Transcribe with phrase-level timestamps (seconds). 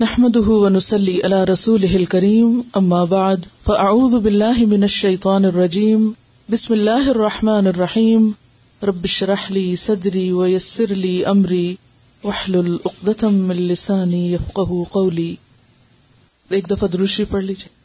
[0.00, 6.10] نحمده ونسلي على رسوله الكريم، أما بعد، فأعوذ بالله من الشيطان الرجيم.
[6.52, 8.30] بسم الله الرحمن الرحيم.
[8.82, 11.74] رب اشرح لي صدري ويسر لي أمري.
[12.22, 15.34] واحلل عقدة من لساني يفقه قولي.
[16.50, 17.83] ایک دفعہ دروشی پڑھ لیجیے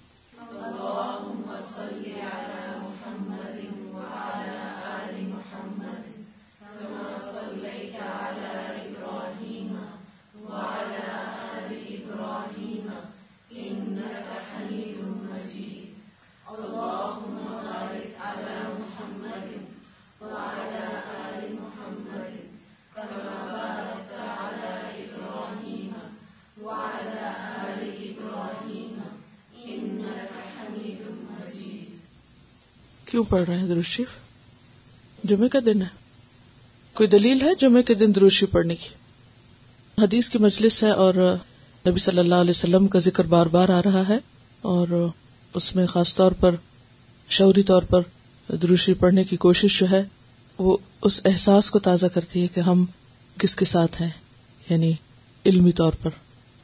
[33.30, 34.08] پڑھ رہے ہیں دروشیف
[35.24, 35.88] جمعے کا دن ہے۔
[36.94, 38.90] کوئی دلیل ہے جمعے کے دن دروشی پڑھنے کی؟
[40.04, 41.14] حدیث کی مجلس ہے اور
[41.88, 44.18] نبی صلی اللہ علیہ وسلم کا ذکر بار بار آ رہا ہے
[44.62, 45.08] اور
[45.54, 46.56] اس میں خاص طور پر
[47.30, 48.02] شعوری طور پر
[48.56, 50.04] دروشی پڑھنے کی کوشش جو ہے
[50.58, 52.86] وہ اس احساس کو تازہ کرتی ہے کہ ہم
[53.38, 54.10] کس کے ساتھ ہیں
[54.70, 54.94] یعنی
[55.46, 56.10] علمی طور پر،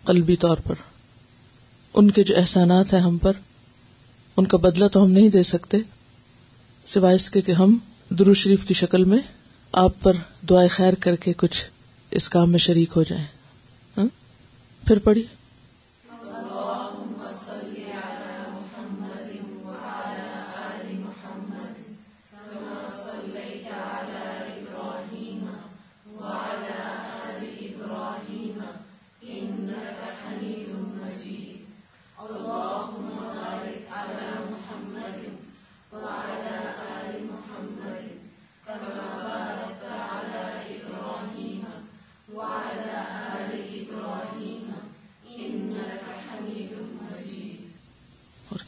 [0.06, 0.76] قلبی طور پر۔
[1.94, 3.32] ان کے جو احسانات ہیں ہم پر،
[4.38, 5.78] ان کا بدلہ تو ہم نہیں دے سکتے۔
[6.88, 7.78] سوائے اس کے کہ ہم
[8.10, 9.20] درو شریف کی شکل میں
[9.74, 10.14] آپ پر
[10.50, 11.64] دعائیں خیر کر کے کچھ
[12.12, 13.24] اس کام میں شریک ہو جائیں
[13.98, 14.06] ہاں؟
[14.84, 15.24] پھر پڑھی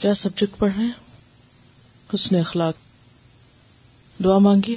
[0.07, 0.91] کیا سبجیکٹ پڑھ رہے ہیں؟
[2.13, 2.73] حسن اخلاق۔
[4.23, 4.75] دعا مانگی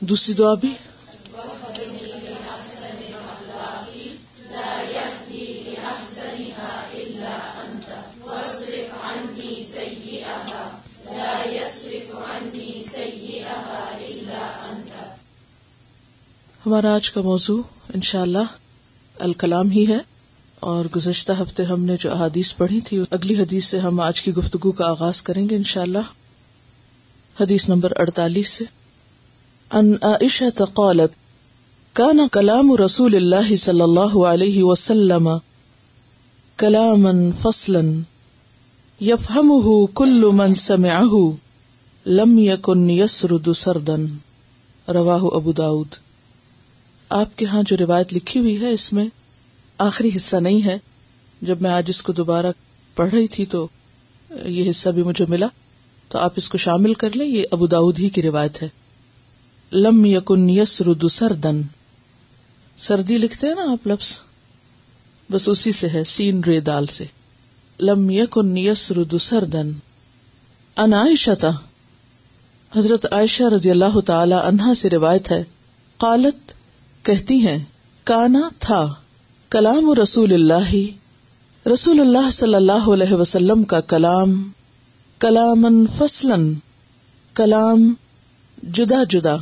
[0.00, 0.74] دوسری دعا بھی۔
[16.66, 17.62] ہمارا آج کا موضوع
[17.94, 20.11] انشاءاللہ اللہ الکلام ہی ہے۔
[20.62, 24.34] اور گزشتہ ہفتے ہم نے جو احادیث پڑھی تھی، اگلی حدیث سے ہم آج کی
[24.34, 25.98] گفتگو کا آغاز کریں گے انشاءاللہ۔
[27.40, 28.64] حدیث نمبر اڑتالیس سے۔
[29.70, 31.10] ان عائشہ قالت،
[31.92, 35.28] کان کلام رسول اللہ صلی اللہ علیہ وسلم
[36.56, 37.80] کلاما فصلا
[39.02, 41.28] يفهمه كل من سمعه
[42.06, 43.96] لم يكن يسرد سردا۔
[44.92, 45.86] رواہ ابو داود۔
[47.08, 49.06] آپ کے ہاں جو روایت لکھی ہوئی ہے اس میں
[49.82, 50.78] آخری حصہ نہیں ہے۔
[51.42, 52.46] جب میں آج اس کو دوبارہ
[52.94, 53.68] پڑھ رہی تھی تو
[54.44, 55.46] یہ حصہ بھی مجھے ملا۔
[56.08, 58.68] تو آپ اس کو شامل کر لیں، یہ ابو داود ہی کی روایت ہے۔
[59.72, 61.62] لم یکن یسرد سردن۔
[62.76, 64.20] سردی لکھتے ہیں نا آپ لفظ؟
[65.30, 67.04] بس اسی سے ہے، سین رے دال سے۔
[67.80, 69.72] لم یکن یسرد سردن۔
[70.76, 71.30] ان عائشہ،
[72.76, 75.44] حضرت عائشہ رضی اللہ تعالی عنہا سے روایت ہے۔
[75.96, 76.52] قالت،
[77.04, 77.64] کہتی ہیں،
[78.04, 78.94] کانا تھا۔
[79.52, 80.74] کلام رسول اللہ
[81.72, 84.50] رسول اللہ صلی اللہ علیہ وسلم کا کلام
[85.18, 86.54] کلام فصلن
[87.34, 87.94] کلام
[88.72, 89.36] جدا جدا،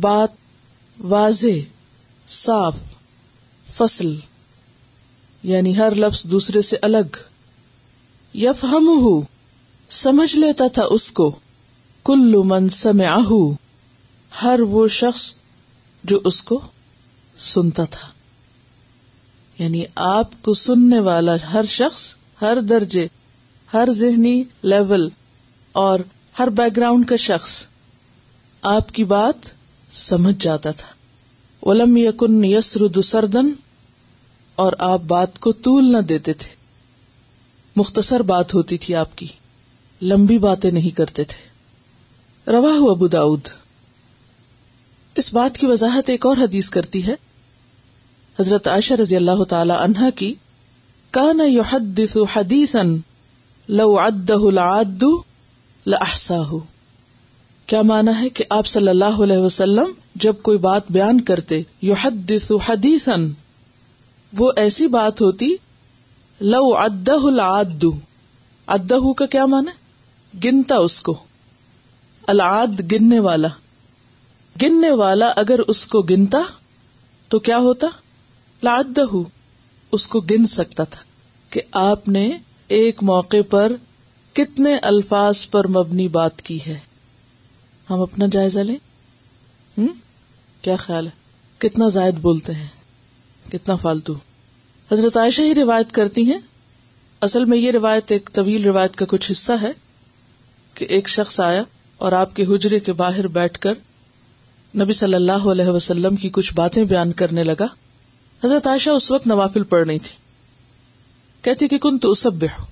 [0.00, 0.28] بات
[1.00, 1.60] واضح،
[2.28, 2.76] صاف،
[3.76, 4.16] فصل
[5.42, 7.16] یعنی ہر لفظ دوسرے سے الگ۔
[8.36, 8.88] یف ہم
[9.90, 11.36] سمجھ لیتا تھا اس کو۔
[12.04, 13.22] کل من سمعہ
[14.42, 15.32] ہر وہ شخص
[16.04, 16.60] جو اس کو
[17.38, 18.13] سنتا تھا۔
[19.58, 23.08] یعنی آپ کو سننے والا ہر شخص، ہر درجے،
[23.72, 25.08] ہر ذہنی لیول
[25.72, 25.98] اور
[26.38, 27.66] ہر بیک گراؤنڈ کا شخص۔
[28.62, 29.34] آپ کی بات
[29.92, 30.86] سمجھ جاتا تھا۔
[31.68, 33.52] ولم یقن یسرد سردن
[34.56, 36.48] اور آپ بات کو طول نہ دیتے تھے۔
[37.76, 39.26] مختصر بات ہوتی تھی آپ کی۔
[40.02, 41.48] لمبی باتیں نہیں کرتے تھے۔
[42.50, 43.48] روا ابو داؤد۔
[45.14, 47.14] اس بات کی وضاحت ایک اور حدیث کرتی ہے۔
[48.40, 50.34] حضرت عائشہ رضی اللہ تعالی عنہا کی،
[51.10, 52.82] کان یحدث حدیثا
[53.68, 55.02] لو عدہ العاد
[55.86, 56.56] لاحصاه
[57.66, 62.52] کیا مانا ہے کہ آپ صلی اللہ علیہ وسلم جب کوئی بات بیان کرتے، یحدث
[62.68, 63.12] حدیثا
[64.38, 65.54] وہ ایسی بات ہوتی،
[66.40, 67.84] لو عدہ العاد
[68.66, 69.70] عدہ کا کیا مانا
[70.44, 71.18] گنتا اس کو
[72.26, 73.48] العاد گننے والا۔
[74.62, 76.38] گننے والا اگر اس کو گنتا
[77.28, 77.86] تو کیا ہوتا؟
[78.64, 78.98] لاد
[79.92, 81.00] اس کو گن سکتا تھا
[81.50, 82.32] کہ آپ نے
[82.68, 83.72] ایک موقع پر
[84.32, 86.78] کتنے الفاظ پر مبنی بات کی ہے۔
[87.90, 88.76] ہم اپنا جائزہ لیں؟
[89.78, 89.86] ہم؟
[90.60, 91.10] کیا خیال ہے؟
[91.58, 92.66] کتنا زائد بولتے ہیں؟
[93.52, 94.14] کتنا فالتو۔
[94.92, 96.38] حضرت عائشہ ہی روایت کرتی ہیں۔
[97.20, 99.72] اصل میں یہ روایت ایک طویل روایت کا کچھ حصہ ہے
[100.74, 101.62] کہ ایک شخص آیا
[101.96, 103.74] اور آپ کے حجرے کے باہر بیٹھ کر
[104.76, 107.66] نبی صلی اللہ علیہ وسلم کی کچھ باتیں بیان کرنے لگا۔
[108.44, 110.16] حضرت عائشہ اس وقت نوافل پڑھ رہی تھی۔
[111.42, 112.64] کہتی کہ کن تو اسب ہو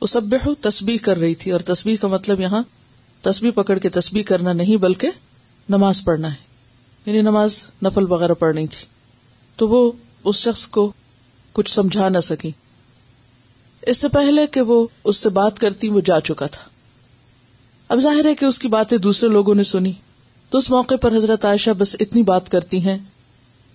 [0.00, 2.62] اسب تسبیح کر رہی تھی اور تسبیح کا مطلب یہاں
[3.20, 5.10] تسبیح پکڑ کے تسبیح کرنا نہیں بلکہ
[5.68, 6.36] نماز پڑھنا ہے۔
[7.06, 8.86] یعنی نماز نفل وغیرہ پڑھنی تھی۔
[9.56, 9.92] تو وہ
[10.24, 10.92] اس شخص کو
[11.52, 12.50] کچھ سمجھا نہ سکی۔
[13.82, 16.62] اس سے پہلے کہ وہ اس سے بات کرتی وہ جا چکا تھا۔
[17.88, 19.92] اب ظاہر ہے کہ اس کی باتیں دوسرے لوگوں نے سنی۔
[20.50, 22.98] تو اس موقع پر حضرت عائشہ بس اتنی بات کرتی ہیں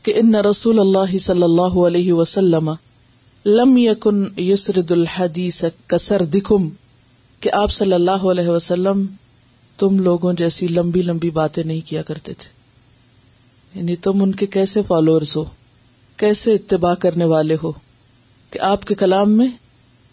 [0.03, 2.71] کہ ان رسول اللہ صلی اللہ علیہ وسلم
[3.45, 6.69] لم یکن یسرد الحدیث کسر دکھم
[7.39, 9.05] کہ آپ صلی اللہ علیہ وسلم
[9.77, 12.59] تم لوگوں جیسی لمبی لمبی باتیں نہیں کیا کرتے تھے۔
[13.79, 15.45] یعنی تم ان کے کیسے فالوورز ہو؟
[16.17, 17.71] کیسے اتباع کرنے والے ہو؟
[18.51, 19.47] کہ آپ کے کلام میں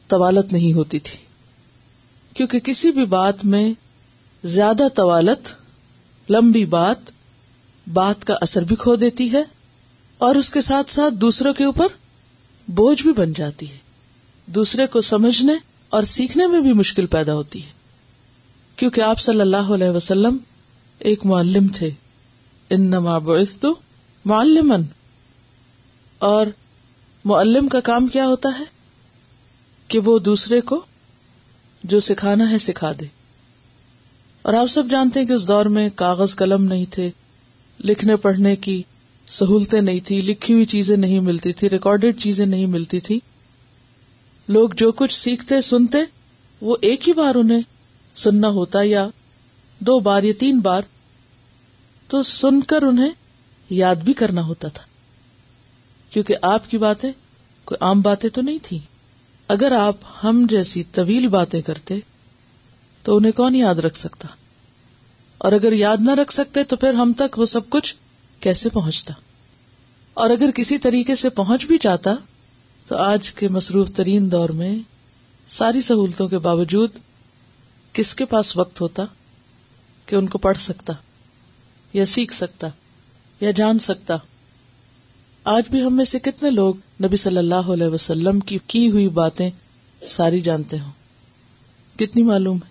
[0.09, 1.19] طوالت نہیں ہوتی تھی۔
[2.35, 3.73] کیونکہ کسی بھی بات میں
[4.45, 5.49] زیادہ طوالت،
[6.31, 6.97] لمبی بات
[7.93, 9.43] بات کا اثر بھی کھو دیتی ہے۔
[10.19, 11.87] اور اس کے ساتھ ساتھ دوسروں کے اوپر
[12.69, 13.77] بوجھ بھی بن جاتی ہے۔
[14.47, 15.53] دوسرے کو سمجھنے
[15.89, 17.71] اور سیکھنے میں بھی مشکل پیدا ہوتی ہے۔
[18.77, 20.37] کیونکہ آپ صلی اللہ علیہ وسلم
[20.99, 21.91] ایک معلم تھے۔
[22.71, 23.67] انما بعثت
[24.25, 24.83] معلمن
[26.19, 26.47] اور
[27.25, 28.65] معلم کا کام کیا ہوتا ہے؟
[29.89, 30.81] کہ وہ دوسرے کو
[31.85, 33.07] جو سکھانا ہے سکھا دے۔
[34.43, 37.11] اور آپ سب جانتے ہیں کہ اس دور میں کاغذ قلم نہیں تھے۔
[37.85, 38.83] لکھنے پڑھنے کی
[39.29, 43.21] سہولتیں نہیں تھی، لکھی ہوئی چیزیں نہیں ملتی تھی ریکارڈیڈ چیزیں نہیں ملتی تھی۔
[44.49, 45.99] لوگ جو کچھ سیکھتے، سنتے،
[46.61, 47.61] وہ ایک ہی بار انہیں
[48.17, 49.09] سننا ہوتا یا
[49.79, 50.83] دو بار یا تین بار،
[52.09, 53.11] تو سن کر انہیں
[53.71, 54.83] یاد بھی کرنا ہوتا تھا۔
[56.11, 57.13] کیونکہ آپ کی باتیں
[57.65, 58.79] کوئی عام باتیں تو نہیں تھی
[59.49, 61.99] اگر آپ ہم جیسی طویل باتیں کرتے،
[63.03, 64.29] تو انہیں کون یاد رکھ سکتا؟
[65.39, 67.95] اور اگر یاد نہ رکھ سکتے، تو پھر ہم تک وہ سب کچھ
[68.41, 69.15] کیسے پہنچتا؟
[70.15, 72.15] اور اگر کسی طریقے سے پہنچ بھی جاتا،
[72.87, 74.79] تو آج کے مصروف ترین دور میں
[75.51, 76.91] ساری سہولتوں کے باوجود
[77.93, 79.03] کس کے پاس وقت ہوتا
[80.07, 80.93] کہ ان کو پڑھ سکتا
[81.93, 82.67] یا سیکھ سکتا
[83.41, 84.17] یا جان سکتا؟
[85.45, 86.75] آج بھی ہم میں سے کتنے لوگ
[87.05, 89.51] نبی صلی اللہ علیہ وسلم کی کی ہوئی باتیں
[90.03, 90.91] ساری جانتے ہوں؟
[91.99, 92.71] کتنی معلوم ہے؟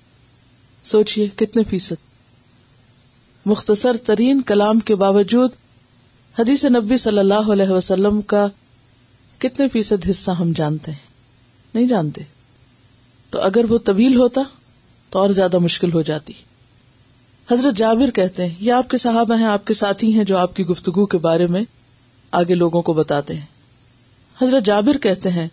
[0.84, 2.15] سوچئے کتنے فیصد؟
[3.46, 5.52] مختصر ترین کلام کے باوجود
[6.40, 8.48] حدیث نبی صلی اللہ علیہ وسلم کا
[9.38, 11.08] کتنے فیصد حصہ ہم جانتے ہیں؟
[11.74, 12.22] نہیں جانتے۔
[13.30, 14.42] تو اگر وہ طویل ہوتا
[15.10, 16.34] تو اور زیادہ مشکل ہو جاتی۔
[17.52, 20.56] حضرت جابر کہتے ہیں، یہ آپ کے صحابہ ہیں، آپ کے ساتھی ہیں جو آپ
[20.56, 21.64] کی گفتگو کے بارے میں
[22.32, 23.46] آگے لوگوں کو بتاتے ہیں۔
[24.42, 25.48] حضرت جابر کہتے ہیں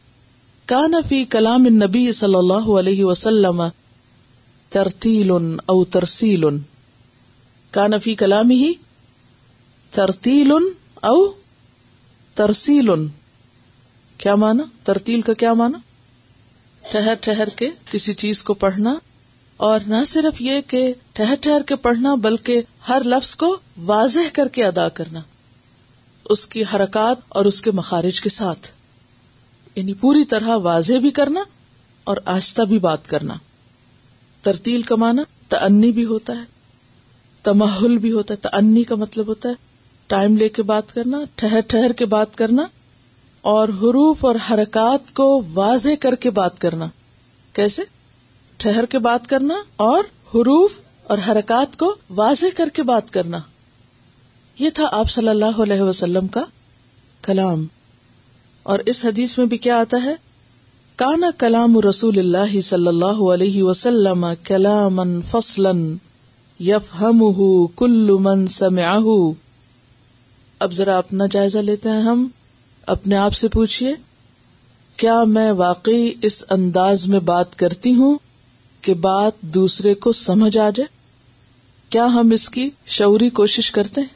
[0.67, 3.63] کا نفی کلام نبی صلی اللہ علیہ وسلم
[4.69, 5.31] ترتیل
[5.67, 6.45] او ترسیل۔
[7.73, 8.73] کا نفی کلام ہی
[9.91, 10.53] ترتیل
[11.03, 11.33] او
[12.35, 12.89] ترسیل
[14.19, 15.79] کیا مانا؟ ترتیل کا کیا مانا؟
[16.93, 18.95] ٹہر ٹہر کے کسی چیز کو پڑھنا
[19.57, 24.49] اور نہ صرف یہ کہ ٹہر ٹہر کے پڑھنا بلکہ ہر لفظ کو واضح کر
[24.49, 25.21] کے ادا کرنا،
[26.25, 28.69] اس کی حرکات اور اس کے مخارج کے ساتھ
[29.75, 31.41] یعنی پوری طرح واضح بھی کرنا
[32.05, 33.35] اور آہستہ بھی بات کرنا۔
[34.43, 36.62] ترتیل کا مانا تنی بھی ہوتا ہے۔
[37.43, 39.55] تمہل بھی ہوتا ہے تنی کا مطلب ہوتا ہے۔
[40.07, 42.67] ٹائم لے کے بات کرنا ٹہر ٹہر کے بات کرنا،
[43.41, 46.87] اور حروف اور حرکات کو واضح کر کے بات کرنا۔
[47.53, 47.83] کیسے؟
[48.57, 49.99] ٹھہر کے بات کرنا اور
[50.35, 53.39] حروف اور حرکات کو واضح کر کے بات کرنا۔
[54.59, 56.45] یہ تھا آپ صلی اللہ علیہ وسلم کا
[57.23, 57.67] کلام۔
[58.63, 60.15] اور اس حدیث میں بھی کیا آتا ہے؟
[60.97, 65.97] کانا کلام رسول اللہ صلی اللہ علیہ وسلم کلام فصلن
[66.63, 67.23] یف ہم
[67.77, 68.99] کل من سمع
[70.59, 72.27] اب ذرا اپنا جائزہ لیتے ہیں ہم،
[72.87, 73.95] اپنے آپ سے پوچھیے
[74.97, 78.19] کیا میں واقعی اس انداز میں بات کرتی ہوں
[78.81, 80.87] کہ بات دوسرے کو سمجھ آ جائے؟
[81.91, 84.09] کیا ہم اس کی شعوری کوشش کرتے ہیں؟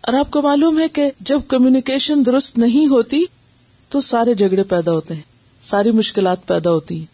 [0.00, 3.24] اور آپ کو معلوم ہے کہ جب کمیونیکیشن درست نہیں ہوتی
[3.88, 5.22] تو سارے جھگڑے پیدا ہوتے ہیں،
[5.62, 7.11] ساری مشکلات پیدا ہوتی ہیں۔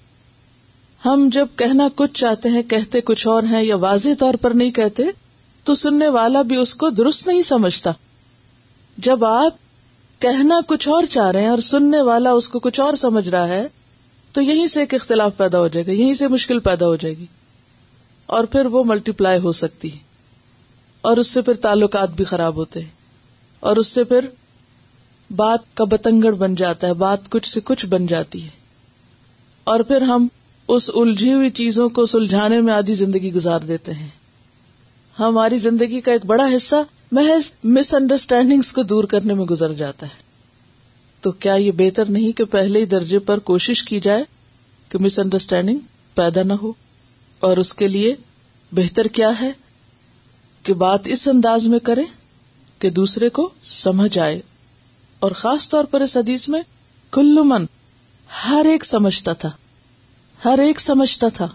[1.05, 4.71] ہم جب کہنا کچھ چاہتے ہیں، کہتے کچھ اور ہیں یا واضح طور پر نہیں
[4.71, 5.05] کہتے،
[5.65, 7.91] تو سننے والا بھی اس کو درست نہیں سمجھتا۔
[8.97, 9.53] جب آپ
[10.19, 13.49] کہنا کچھ اور چاہ رہے ہیں اور سننے والا اس کو کچھ اور سمجھ رہا
[13.49, 13.69] ہے،
[14.33, 17.17] تو یہیں سے ایک اختلاف پیدا ہو جائے گا، یہیں سے مشکل پیدا ہو جائے
[17.17, 17.27] گی۔
[18.27, 19.99] اور پھر وہ ملٹی پلائی ہو سکتی ہے۔
[21.01, 22.91] اور اس سے پھر تعلقات بھی خراب ہوتے ہیں۔
[23.61, 24.27] اور اس سے پھر
[25.37, 28.51] بات کا بتنگڑ بن جاتا ہے، بات کچھ سے کچھ بن جاتی ہے۔
[29.65, 30.29] اور پھر ہم
[30.69, 34.09] اس الجھی ہوئی چیزوں کو سلجھانے میں آدھی زندگی گزار دیتے ہیں۔
[35.19, 36.77] ہماری زندگی کا ایک بڑا حصہ
[37.13, 40.23] محض مس انڈرسٹینڈنگ کو دور کرنے میں گزر جاتا ہے۔
[41.21, 44.25] تو کیا یہ بہتر نہیں کہ پہلے ہی درجے پر کوشش کی جائے
[44.89, 45.79] کہ مس انڈرسٹینڈنگ
[46.15, 46.73] پیدا نہ ہو؟
[47.39, 48.15] اور اس کے لیے
[48.73, 49.53] بہتر کیا ہے
[50.63, 52.03] کہ بات اس انداز میں کرے
[52.79, 54.41] کہ دوسرے کو سمجھ آئے۔
[55.19, 56.61] اور خاص طور پر اس حدیث میں
[57.11, 57.67] کل من
[58.49, 59.51] ہر ایک سمجھتا تھا۔
[60.45, 61.49] ہر ایک سمجھتا تھا۔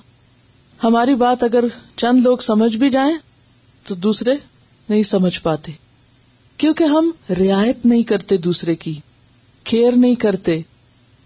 [0.84, 1.64] ہماری بات اگر
[1.96, 3.18] چند لوگ سمجھ بھی جائیں،
[3.88, 4.34] تو دوسرے
[4.90, 5.72] نہیں سمجھ پاتے۔
[6.58, 9.00] کیونکہ ہم رعایت نہیں کرتے دوسرے کی،
[9.64, 10.62] کیئر نہیں کرتے،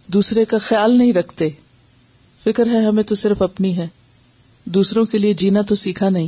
[0.07, 1.49] دوسرے کا خیال نہیں رکھتے۔
[2.43, 3.87] فکر ہے، ہمیں تو صرف اپنی ہے۔
[4.65, 6.27] دوسروں کے لیے جینا تو سیکھا نہیں۔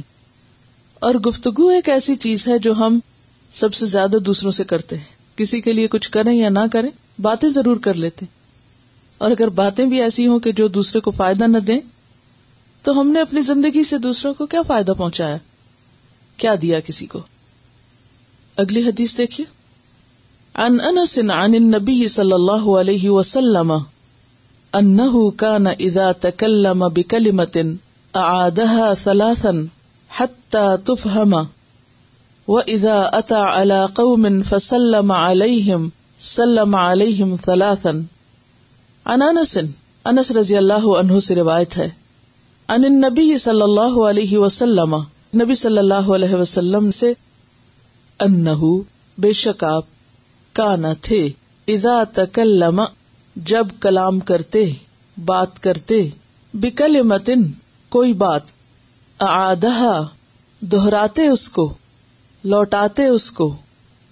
[0.94, 3.00] اور گفتگو ایک ایسی چیز ہے جو ہم
[3.54, 7.22] سب سے زیادہ دوسروں سے کرتے ہیں۔ کسی کے لیے کچھ کریں یا نہ کریں،
[7.22, 8.26] باتیں ضرور کر لیتے۔
[9.20, 11.80] اور اگر باتیں بھی ایسی ہوں کہ جو دوسرے کو فائدہ نہ دیں،
[12.82, 15.38] تو ہم نے اپنی زندگی سے دوسروں کو کیا فائدہ پہنچایا؟
[16.38, 17.20] کیا دیا کسی کو؟
[18.58, 19.46] اگلی حدیث دیکھیے۔
[20.56, 23.74] ان انس عن النبی صلی اللہ علیہ وسلم
[24.74, 27.72] انه كان اذا تكلم بكلمه
[28.14, 29.52] اعادها ثلاثا
[30.18, 31.34] حتى تفهم
[32.48, 38.19] واذا اتى على قوم فسلم عليهم سلم عليهم ثلاثا۔
[39.06, 39.22] عن
[40.06, 41.90] انس رضی اللہ عنہ سے روایت ہے۔
[42.70, 44.96] ان النبی صلی اللہ علیہ وسلم،
[45.36, 47.14] نبی صلی اللہ علیہ وسلم سے
[48.20, 48.82] انہو،
[49.18, 49.86] بے شک آپ،
[50.54, 51.30] کانا تھے،
[51.68, 52.82] اذا تکلم،
[53.36, 54.72] جب کلام کرتے،
[55.18, 56.08] بات کرتے،
[56.54, 57.44] بکلمتن،
[57.90, 58.42] کوئی بات
[59.20, 60.02] اعادہا
[60.62, 61.74] دہراتے اس کو،
[62.44, 63.56] لوٹاتے اس کو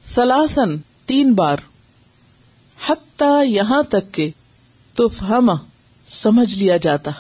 [0.03, 1.57] سلاسن تین بار،
[2.87, 4.29] حتیٰ یہاں تک کہ
[4.97, 5.07] تو
[6.07, 7.11] سمجھ لیا جاتا۔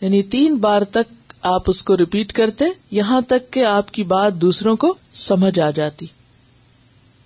[0.00, 4.34] یعنی تین بار تک آپ اس کو ریپیٹ کرتے، یہاں تک کہ آپ کی بات
[4.34, 6.06] دوسروں کو سمجھ آ جاتی۔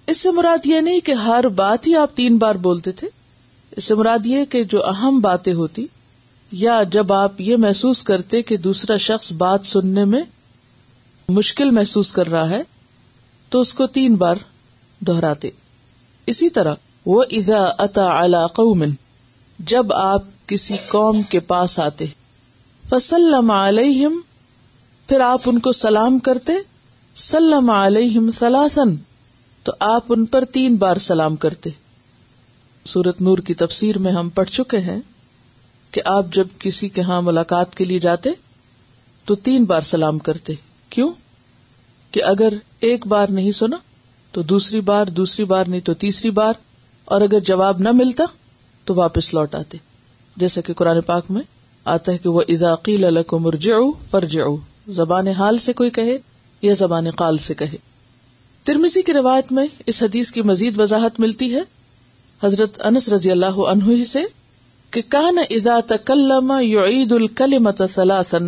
[0.07, 3.09] اس سے مراد یہ نہیں کہ ہر بات ہی آپ تین بار بولتے تھے۔
[3.77, 5.87] اس سے مراد یہ کہ جو اہم باتیں ہوتی،
[6.53, 10.23] یا جب آپ یہ محسوس کرتے کہ دوسرا شخص بات سننے میں
[11.29, 12.63] مشکل محسوس کر رہا ہے،
[13.49, 14.37] تو اس کو تین بار
[15.01, 15.51] دہراتے۔
[16.27, 16.75] اسی طرح
[17.07, 18.91] وہ ادا اتا اعلی قومن
[19.59, 22.05] جب آپ کسی قوم کے پاس آتے۔
[22.91, 24.21] فسلم علیہم
[25.09, 26.53] پھر آپ ان کو سلام کرتے۔
[27.15, 28.97] سلم علیہم سلاسن
[29.63, 31.71] تو آپ ان پر تین بار سلام کرتے۔
[32.85, 35.01] سورت نور کی تفسیر میں ہم پڑھ چکے ہیں
[35.91, 38.31] کہ آپ جب کسی کے ہاں ملاقات کے لیے جاتے،
[39.25, 40.55] تو تین بار سلام کرتے۔
[40.91, 41.13] کیوں؟
[42.11, 42.49] کہ اگر
[42.81, 43.77] ایک بار نہیں سنا،
[44.33, 46.53] تو دوسری بار دوسری بار نہیں، تو تیسری بار۔
[47.05, 48.25] اور اگر جواب نہ ملتا
[48.85, 49.79] تو واپس لوٹ آتے۔
[50.37, 51.43] جیسے کہ قرآن پاک میں
[51.85, 53.75] آتا ہے کہ وہ اداقیل مرجع
[54.11, 54.45] فرجع
[54.89, 56.19] زبان حال سے کوئی کہے
[56.63, 57.77] یا زبان قال سے کہے۔
[58.65, 61.61] ترمیزی کی روایت میں اس حدیث کی مزید وضاحت ملتی ہے۔
[62.43, 64.23] حضرت انس رضی اللہ عنہ ہی سے
[64.91, 68.39] کہ کان اذا تکلم یعید الکلمت ثلاثا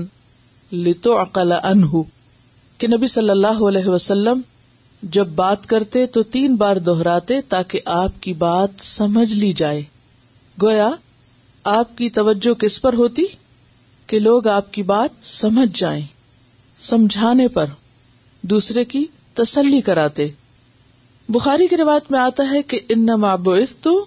[0.73, 2.03] لتعقل عنہ۔
[2.79, 4.41] کہ نبی صلی اللہ علیہ وسلم
[5.03, 9.83] جب بات کرتے تو تین بار دہراتے تاکہ آپ کی بات سمجھ لی جائے۔
[10.63, 10.91] گویا،
[11.65, 13.25] آپ کی توجہ کس پر ہوتی؟
[14.07, 16.03] کہ لوگ آپ کی بات سمجھ جائیں،
[16.79, 17.67] سمجھانے پر،
[18.43, 20.29] دوسرے کی تسلی کراتے۔
[21.29, 23.07] بخاری کی روایت میں آتا ہے کہ ان
[23.81, 24.07] تو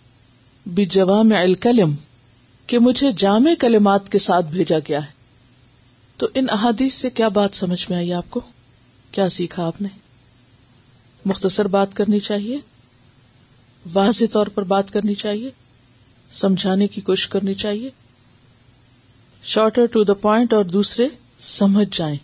[0.66, 1.94] بجوام الکلم،
[2.68, 5.12] کہ مجھے جامع کلمات کے ساتھ بھیجا گیا ہے۔
[6.18, 8.42] تو ان احادیث سے کیا بات سمجھ میں آئی آپ کو؟
[9.12, 9.88] کیا سیکھا آپ نے؟
[11.26, 12.60] مختصر بات کرنی چاہیے؟
[13.94, 15.52] واضح طور پر بات کرنی چاہیے؟
[16.32, 17.90] سمجھانے کی کوشش کرنی چاہیے۔
[19.44, 21.08] شارٹر ٹو دا پوائنٹ اور دوسرے
[21.40, 22.18] سمجھ جائیں۔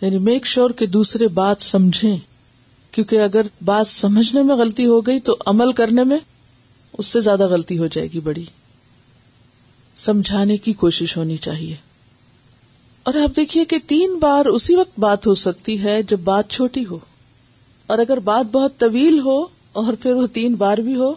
[0.00, 2.16] یعنی میک شیور کہ دوسرے بات سمجھیں۔
[2.90, 6.18] کیونکہ اگر بات سمجھنے میں غلطی ہو گئی تو عمل کرنے میں
[6.98, 8.44] اس سے زیادہ غلطی ہو جائے گی بڑی۔
[9.96, 11.76] سمجھانے کی کوشش ہونی چاہیے۔
[13.02, 16.86] اور آپ دیکھیے کہ تین بار اسی وقت بات ہو سکتی ہے جب بات چھوٹی
[16.90, 16.98] ہو۔
[17.86, 21.14] اور اگر بات بہت طویل ہو اور پھر وہ تین بار بھی ہو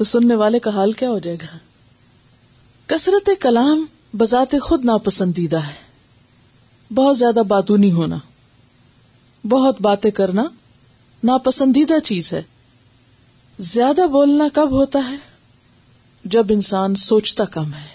[0.00, 1.56] تو سننے والے کا حال کیا ہو جائے گا؟
[2.86, 3.84] کثرت کلام
[4.16, 8.16] بذات خود ناپسندیدہ ہے۔ بہت زیادہ باتونی ہونا،
[9.44, 10.44] بہت باتیں کرنا
[11.24, 12.42] ناپسندیدہ چیز ہے۔
[13.58, 15.16] زیادہ بولنا کب ہوتا ہے؟
[16.24, 17.86] جب انسان سوچتا کم ہے،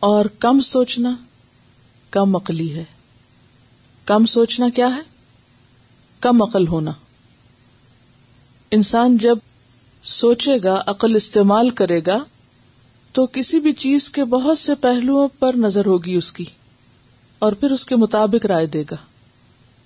[0.00, 1.14] اور کم سوچنا
[2.10, 2.84] کم عقلی ہے۔
[4.04, 5.00] کم سوچنا کیا ہے؟
[6.20, 6.92] کم عقل ہونا۔
[8.70, 9.38] انسان جب
[10.04, 12.18] سوچے گا، عقل استعمال کرے گا،
[13.12, 16.44] تو کسی بھی چیز کے بہت سے پہلوؤں پر نظر ہوگی اس کی،
[17.38, 18.96] اور پھر اس کے مطابق رائے دے گا۔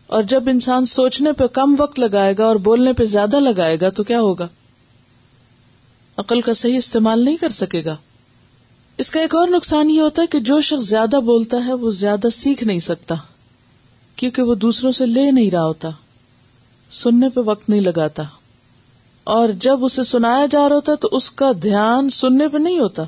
[0.06, 3.88] اور جب انسان سوچنے پہ کم وقت لگائے گا اور بولنے پہ زیادہ لگائے گا،
[3.88, 4.48] تو کیا ہوگا؟
[6.16, 7.96] عقل کا صحیح استعمال نہیں کر سکے گا۔
[8.96, 11.90] اس کا ایک اور نقصان یہ ہوتا ہے کہ جو شخص زیادہ بولتا ہے، وہ
[11.90, 13.14] زیادہ سیکھ نہیں سکتا،
[14.16, 15.88] کیونکہ وہ دوسروں سے لے نہیں رہا ہوتا،
[16.90, 18.22] سننے پہ وقت نہیں لگاتا۔
[19.26, 22.78] اور جب اسے سنایا جا رہا ہوتا ہے تو اس کا دھیان سننے پہ نہیں
[22.78, 23.02] ہوتا،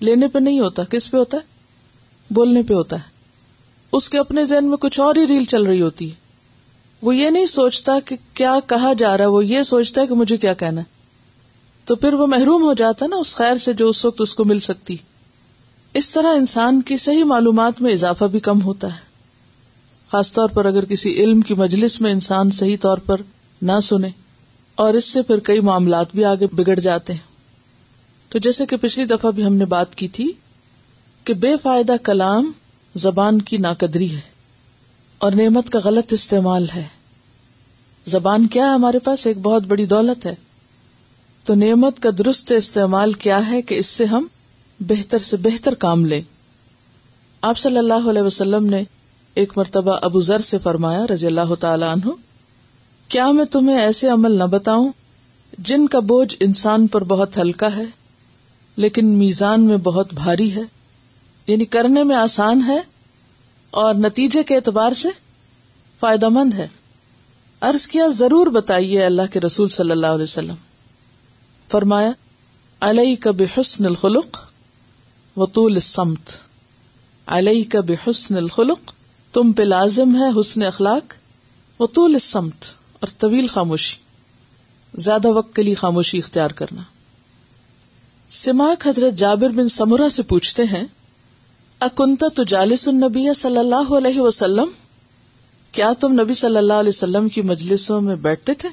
[0.00, 1.42] لینے پہ نہیں ہوتا۔ کس پہ ہوتا ہے؟
[2.34, 3.02] بولنے پہ ہوتا ہے۔
[3.92, 6.14] اس کے اپنے ذہن میں کچھ اور ہی ریل چل رہی ہوتی ہے۔
[7.02, 10.14] وہ یہ نہیں سوچتا کہ کیا کہا جا رہا ہے وہ یہ سوچتا ہے کہ
[10.14, 10.86] مجھے کیا کہنا ہے۔
[11.84, 14.44] تو پھر وہ محروم ہو جاتا نا اس خیر سے جو اس وقت اس کو
[14.44, 14.96] مل سکتی۔
[15.94, 19.00] اس طرح انسان کی صحیح معلومات میں اضافہ بھی کم ہوتا ہے۔
[20.12, 23.20] خاص طور پر اگر کسی علم کی مجلس میں انسان صحیح طور پر
[23.62, 24.08] نہ سنے۔
[24.74, 27.34] اور اس سے پھر کئی معاملات بھی آگے بگڑ جاتے ہیں۔
[28.28, 30.32] تو جیسے کہ پچھلی دفعہ بھی ہم نے بات کی تھی
[31.24, 32.52] کہ بے فائدہ کلام
[32.94, 34.20] زبان کی ناقدری ہے
[35.18, 36.84] اور نعمت کا غلط استعمال ہے۔
[38.06, 40.34] زبان کیا ہے ہمارے پاس؟ ایک بہت بڑی دولت ہے۔
[41.44, 44.26] تو نعمت کا درست استعمال کیا ہے کہ اس سے ہم
[44.80, 46.22] بہتر سے بہتر کام لیں۔
[47.40, 48.82] آپ صلی اللہ علیہ وسلم نے
[49.34, 52.10] ایک مرتبہ ابو ذر سے فرمایا رضی اللہ تعالی عنہ
[53.08, 54.92] کیا میں تمہیں ایسے عمل نہ بتاؤں
[55.58, 57.84] جن کا بوجھ انسان پر بہت ہلکا ہے،
[58.76, 60.60] لیکن میزان میں بہت بھاری ہے؟
[61.46, 62.78] یعنی کرنے میں آسان ہے
[63.70, 65.08] اور نتیجے کے اعتبار سے
[66.00, 66.68] فائدہ مند ہے۔
[67.62, 70.54] ارض کیا ضرور بتائیے اللہ کے رسول صلی اللہ علیہ وسلم۔
[71.70, 72.10] فرمایا
[72.80, 74.38] علیہ کا بحسن الخلق
[75.36, 76.30] و طول السمت
[77.26, 78.92] علیہ کا بحسن الخلق،
[79.32, 81.14] تم پہ لازم ہے حسن اخلاق
[81.80, 82.64] و طول السمت
[83.00, 83.96] اور طویل خاموشی،
[84.98, 86.82] زیادہ وقت کے لیے خاموشی اختیار کرنا۔
[88.30, 90.84] سماک حضرت جابر بن سمرا سے پوچھتے ہیں
[91.80, 94.68] اکنتا تو جالس النبی صلی اللہ علیہ وسلم؟
[95.72, 98.68] کیا تم نبی صلی اللہ علیہ وسلم کی مجلسوں میں بیٹھتے تھے؟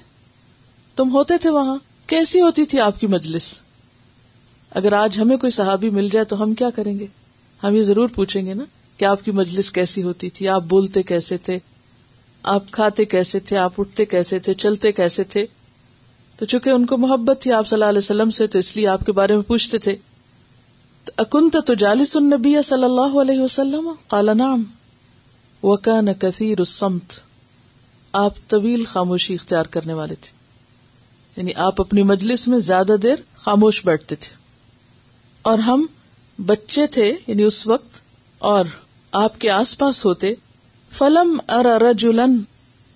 [0.95, 3.59] تم ہوتے تھے وہاں، کیسی ہوتی تھی آپ کی مجلس؟
[4.71, 7.07] اگر آج ہمیں کوئی صحابی مل جائے تو ہم کیا کریں گے؟
[7.63, 8.63] ہم یہ ضرور پوچھیں گے نا،
[8.97, 11.59] کہ آپ کی مجلس کیسی ہوتی تھی؟ آپ بولتے کیسے تھے؟
[12.43, 15.45] آپ کھاتے کیسے تھے؟ آپ اٹھتے کیسے تھے؟ چلتے کیسے تھے؟
[16.37, 18.87] تو چونکہ ان کو محبت تھی آپ صلی اللہ علیہ وسلم سے، تو اس لیے
[18.87, 19.95] آپ کے بارے میں پوچھتے تھے۔
[21.17, 24.63] اکنت تو جالس النبی صلی اللہ علیہ وسلم؟ کالا نام
[25.63, 27.13] وکان کثیر السمت
[28.13, 30.31] آپ طویل خاموشی اختیار کرنے والے تھے۔
[31.37, 34.35] یعنی آپ اپنی مجلس میں زیادہ دیر خاموش بیٹھتے تھے۔
[35.41, 35.85] اور ہم
[36.45, 38.01] بچے تھے یعنی اس وقت،
[38.37, 38.65] اور
[39.11, 40.33] آپ کے آس پاس ہوتے
[40.97, 42.41] فلم ارجن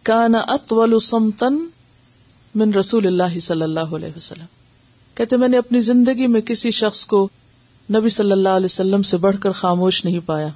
[0.04, 1.58] کا نا سمتن
[2.56, 4.46] من رسول اللہ صلی اللہ علیہ وسلم۔
[5.16, 7.30] کہتے میں نے اپنی زندگی میں کسی شخص کو
[7.94, 10.48] نبی صلی اللہ علیہ وسلم سے بڑھ کر خاموش نہیں پایا۔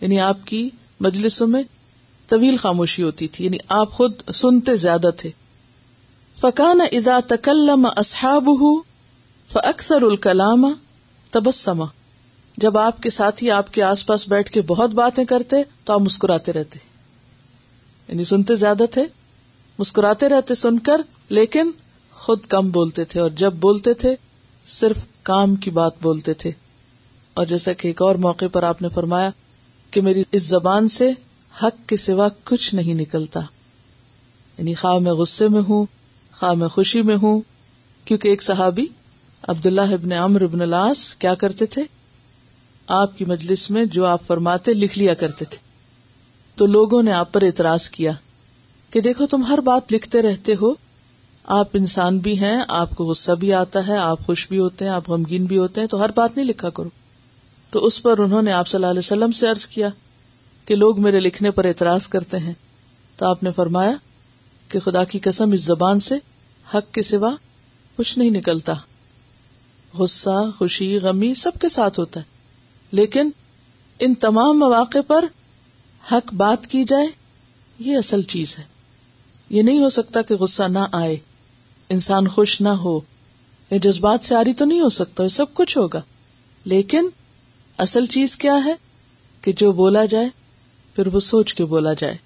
[0.00, 1.62] یعنی آپ کی مجلسوں میں
[2.26, 5.30] طویل خاموشی ہوتی تھی یعنی آپ خود سنتے زیادہ تھے۔
[6.40, 8.50] فکان ادا تکلم اصحاب
[9.52, 10.72] فاکثر الکلام
[11.30, 11.84] تبسما
[12.56, 16.00] جب آپ کے ساتھی آپ کے آس پاس بیٹھ کے بہت باتیں کرتے تو آپ
[16.00, 16.78] مسکراتے رہتے۔
[18.08, 19.04] یعنی سنتے زیادہ تھے،
[19.78, 21.70] مسکراتے رہتے سن کر، لیکن
[22.12, 24.16] خود کم بولتے تھے اور جب بولتے تھے،
[24.66, 26.50] صرف کام کی بات بولتے تھے۔
[27.34, 29.30] اور جیسا کہ ایک اور موقع پر آپ نے فرمایا
[29.90, 31.10] کہ میری اس زبان سے
[31.62, 33.40] حق کے سوا کچھ نہیں نکلتا۔
[34.58, 35.86] یعنی خواہ میں غصے میں ہوں،
[36.38, 37.40] خواہ میں خوشی میں ہوں،
[38.04, 38.86] کیونکہ ایک صحابی،
[39.42, 41.82] عبداللہ ابن عمر ابن العاص، کیا کرتے تھے؟
[42.90, 45.58] آپ کی مجلس میں جو آپ فرماتے لکھ لیا کرتے تھے۔
[46.54, 48.12] تو لوگوں نے آپ پر اعتراض کیا
[48.90, 50.72] کہ دیکھو تم ہر بات لکھتے رہتے ہو۔
[51.44, 54.92] آپ انسان بھی ہیں، آپ کو غصہ بھی آتا ہے، آپ خوش بھی ہوتے ہیں،
[54.92, 56.88] آپ غمگین بھی ہوتے ہیں، تو ہر بات نہیں لکھا کرو۔
[57.70, 59.88] تو اس پر انہوں نے آپ صلی اللہ علیہ وسلم سے عرض کیا
[60.64, 62.54] کہ لوگ میرے لکھنے پر اعتراض کرتے ہیں۔
[63.16, 63.92] تو آپ نے فرمایا
[64.68, 66.14] کہ خدا کی قسم اس زبان سے
[66.74, 67.34] حق کے سوا
[67.96, 68.72] کچھ نہیں نکلتا۔
[69.94, 72.39] غصہ، خوشی، غمی سب کے ساتھ ہوتا ہے۔
[72.92, 73.30] لیکن
[73.98, 75.24] ان تمام مواقع پر
[76.12, 77.06] حق بات کی جائے،
[77.78, 78.64] یہ اصل چیز ہے۔
[79.50, 81.16] یہ نہیں ہو سکتا کہ غصہ نہ آئے،
[81.88, 83.00] انسان خوش نہ ہو
[83.70, 86.00] یہ جذبات سے آری تو نہیں ہو سکتا، یہ سب کچھ ہوگا۔
[86.64, 87.08] لیکن
[87.78, 88.74] اصل چیز کیا ہے؟
[89.42, 90.28] کہ جو بولا جائے،
[90.96, 92.16] پھر وہ سوچ کے بولا جائے۔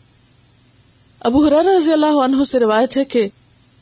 [1.20, 3.28] ابو حرار رضی اللہ عنہ سے روایت ہے کہ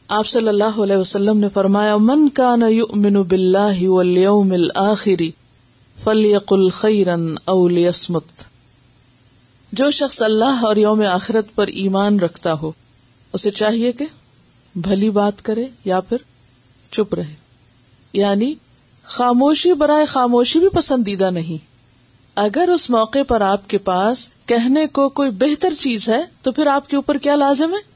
[0.08, 5.41] آپ صلی اللہ علیہ وسلم نے فرمایا، من کا نؤمن باللہ والیوم الآخر
[5.98, 8.24] فلیقل خیرن او لیسمت
[9.72, 12.72] جو شخص اللہ اور یوم آخرت پر ایمان رکھتا ہو،
[13.32, 14.06] اسے چاہیے کہ
[14.74, 16.16] بھلی بات کرے یا پھر
[16.90, 17.34] چپ رہے۔
[18.12, 18.54] یعنی
[19.02, 21.72] خاموشی برائے خاموشی بھی پسندیدہ نہیں۔
[22.34, 26.66] اگر اس موقع پر آپ کے پاس کہنے کو کوئی بہتر چیز ہے، تو پھر
[26.66, 27.92] آپ کے اوپر کیا لازم ہے؟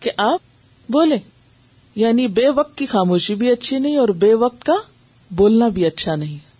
[0.00, 0.40] کہ آپ
[0.90, 1.16] بولے
[1.94, 4.72] یعنی بے وقت کی خاموشی بھی اچھی نہیں اور بے وقت کا
[5.30, 6.53] بولنا بھی اچھا نہیں۔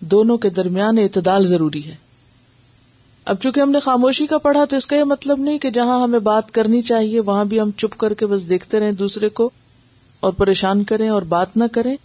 [0.00, 1.94] دونوں کے درمیان اعتدال ضروری ہے۔
[3.24, 6.02] اب چونکہ ہم نے خاموشی کا پڑھا تو اس کا یہ مطلب نہیں کہ جہاں
[6.02, 9.50] ہمیں بات کرنی چاہیے وہاں بھی ہم چپ کر کے بس دیکھتے رہیں دوسرے کو
[10.20, 11.96] اور پریشان کریں اور بات نہ کریں،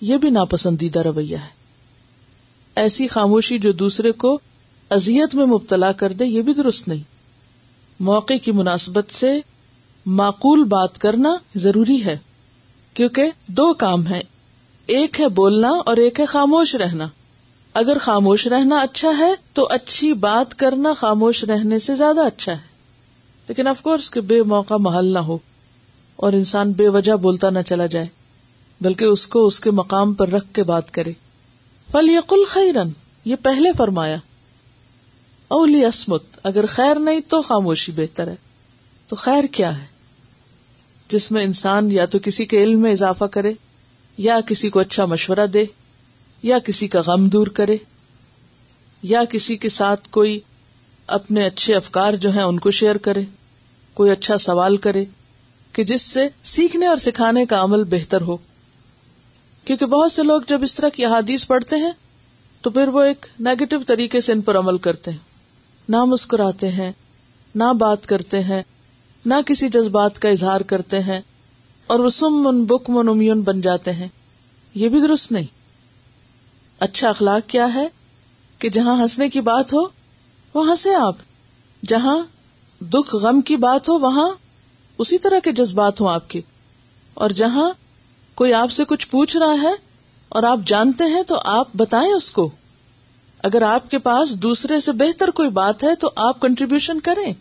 [0.00, 1.60] یہ بھی ناپسندیدہ رویہ ہے۔
[2.76, 4.38] ایسی خاموشی جو دوسرے کو
[4.90, 7.02] ازیت میں مبتلا کر دے، یہ بھی درست نہیں۔
[8.00, 9.40] موقع کی مناسبت سے
[10.06, 12.18] معقول بات کرنا ضروری ہے،
[12.94, 14.20] کیونکہ دو کام ہے
[14.86, 17.06] ایک ہے بولنا اور ایک ہے خاموش رہنا۔
[17.74, 22.70] اگر خاموش رہنا اچھا ہے تو اچھی بات کرنا خاموش رہنے سے زیادہ اچھا ہے۔
[23.48, 25.38] لیکن آف کورس کہ بے موقع محل نہ ہو
[26.16, 28.06] اور انسان بے وجہ بولتا نہ چلا جائے،
[28.80, 31.12] بلکہ اس کو اس کے مقام پر رکھ کے بات کرے۔
[31.90, 32.88] فل یقل خیرن
[33.24, 34.16] یہ پہلے فرمایا۔
[35.48, 38.36] اولی اسمت اگر خیر نہیں تو خاموشی بہتر ہے۔
[39.08, 39.86] تو خیر کیا ہے؟
[41.08, 43.52] جس میں انسان یا تو کسی کے علم میں اضافہ کرے
[44.18, 45.64] یا کسی کو اچھا مشورہ دے۔
[46.42, 47.76] یا کسی کا غم دور کرے،
[49.02, 50.40] یا کسی کے ساتھ کوئی
[51.06, 53.24] اپنے اچھے افکار جو ہیں ان کو شیئر کرے،
[53.94, 55.04] کوئی اچھا سوال کرے
[55.72, 58.36] کہ جس سے سیکھنے اور سکھانے کا عمل بہتر ہو۔
[59.64, 61.92] کیونکہ بہت سے لوگ جب اس طرح کی حادیث پڑھتے ہیں،
[62.60, 65.18] تو پھر وہ ایک نیگیٹو طریقے سے ان پر عمل کرتے ہیں۔
[65.88, 66.92] نہ مسکراتے ہیں،
[67.54, 68.62] نہ بات کرتے ہیں،
[69.26, 71.20] نہ کسی جذبات کا اظہار کرتے ہیں
[71.86, 74.08] اور وہ سم من بک من امیون بن جاتے ہیں۔
[74.74, 75.59] یہ بھی درست نہیں۔
[76.80, 77.88] اچھا اخلاق کیا ہے
[78.58, 79.80] کہ جہاں ہنسنے کی بات ہو،
[80.54, 81.16] وہ ہنسے آپ۔
[81.86, 82.18] جہاں
[82.84, 84.30] دکھ، غم کی بات ہو، وہاں
[84.98, 86.40] اسی طرح کے جذبات ہوں آپ کے۔
[87.14, 87.70] اور جہاں
[88.34, 89.72] کوئی آپ سے کچھ پوچھ رہا ہے
[90.28, 92.50] اور آپ جانتے ہیں، تو آپ بتائیں اس کو۔
[93.42, 97.32] اگر آپ کے پاس دوسرے سے بہتر کوئی بات ہے، تو آپ کنٹریبیوشن کریں۔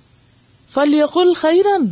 [0.70, 1.88] فل یقل خیرن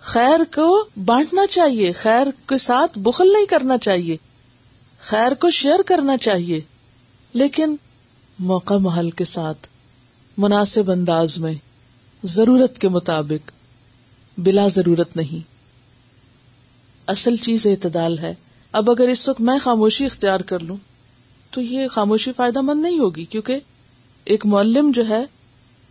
[0.00, 4.16] خیر کو بانٹنا چاہیے، خیر کے ساتھ بخل نہیں کرنا چاہیے۔
[5.00, 6.60] خیر کو شیئر کرنا چاہیے،
[7.34, 7.76] لیکن
[8.38, 9.66] موقع محل کے ساتھ،
[10.38, 11.54] مناسب انداز میں،
[12.24, 13.50] ضرورت کے مطابق،
[14.38, 15.48] بلا ضرورت نہیں۔
[17.06, 18.34] اصل چیز اعتدال ہے۔
[18.72, 20.76] اب اگر اس وقت میں خاموشی اختیار کر لوں،
[21.50, 23.58] تو یہ خاموشی فائدہ مند نہیں ہوگی، کیونکہ
[24.24, 25.24] ایک معلم جو ہے،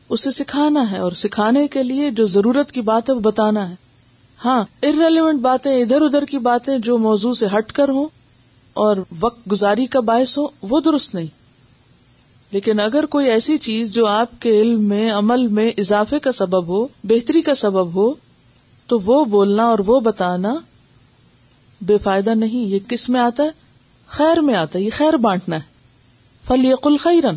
[0.10, 3.76] اسے سکھانا ہے اور سکھانے کے لیے جو ضرورت کی بات ہے، وہ بتانا ہے۔
[4.46, 8.08] ہاں ارریلیونٹ باتیں ادھر ادھر کی باتیں جو موضوع سے ہٹ کر ہوں
[8.77, 11.27] اور وقت گزاری کا باعث ہو، وہ درست نہیں۔
[12.51, 16.67] لیکن اگر کوئی ایسی چیز جو آپ کے علم میں، عمل میں اضافے کا سبب
[16.67, 18.13] ہو، بہتری کا سبب ہو،
[18.87, 20.55] تو وہ بولنا اور وہ بتانا
[21.81, 23.49] بے فائدہ نہیں۔ یہ کس میں آتا ہے؟
[24.07, 25.61] خیر میں آتا ہے۔ یہ خیر بانٹنا ہے۔
[26.47, 27.35] فل یقل خیرن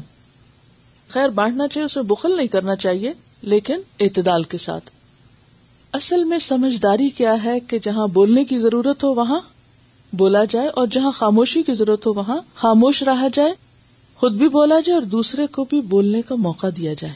[1.08, 4.90] خیر بانٹنا چاہیے، اسے بخل نہیں کرنا چاہیے، لیکن اعتدال کے ساتھ۔
[5.92, 9.40] اصل میں سمجھداری کیا ہے کہ جہاں بولنے کی ضرورت ہو، وہاں
[10.12, 13.52] بولا جائے اور جہاں خاموشی کی ضرورت ہو وہاں خاموش رہا جائے،
[14.16, 17.14] خود بھی بولا جائے اور دوسرے کو بھی بولنے کا موقع دیا جائے۔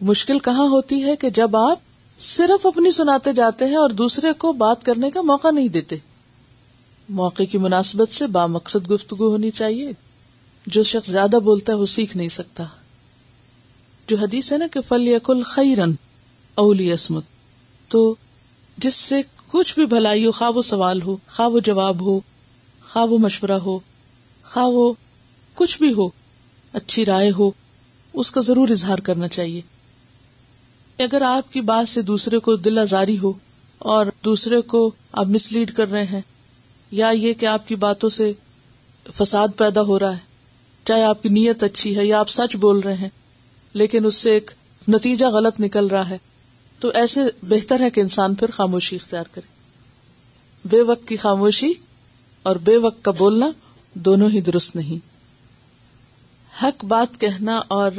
[0.00, 1.78] مشکل کہاں ہوتی ہے کہ جب آپ
[2.20, 5.96] صرف اپنی سناتے جاتے ہیں اور دوسرے کو بات کرنے کا موقع نہیں دیتے۔
[7.08, 9.92] موقع کی مناسبت سے با مقصد گفتگو ہونی چاہیے۔
[10.66, 12.64] جو شخص زیادہ بولتا ہے وہ سیکھ نہیں سکتا۔
[14.06, 15.92] جو حدیث ہے نا کہ فل یقل خیرن
[16.54, 17.24] اولی اسمت
[17.88, 18.14] تو
[18.78, 22.18] جس سے کچھ بھی بھلائی ہو خواہ وہ سوال ہو، خواہ وہ جواب ہو،
[22.88, 23.78] خواہ وہ مشورہ ہو،
[24.44, 24.92] خواہ وہ
[25.56, 26.08] کچھ بھی ہو،
[26.74, 27.50] اچھی رائے ہو،
[28.14, 29.60] اس کا ضرور اظہار کرنا چاہیے۔
[30.98, 33.32] اگر آپ کی بات سے دوسرے کو دل آزاری ہو
[33.78, 36.20] اور دوسرے کو آپ مس لیڈ کر رہے ہیں،
[36.92, 38.32] یا یہ کہ آپ کی باتوں سے
[39.06, 40.28] فساد پیدا ہو رہا ہے،
[40.84, 43.08] چاہے آپ کی نیت اچھی ہے یا آپ سچ بول رہے ہیں،
[43.74, 44.50] لیکن اس سے ایک
[44.88, 46.18] نتیجہ غلط نکل رہا ہے
[46.80, 49.48] تو ایسے بہتر ہے کہ انسان پھر خاموشی اختیار کرے۔
[50.64, 51.72] بے وقت کی خاموشی
[52.42, 53.50] اور بے وقت کا بولنا
[53.94, 55.10] دونوں ہی درست نہیں۔
[56.62, 57.90] حق بات کہنا اور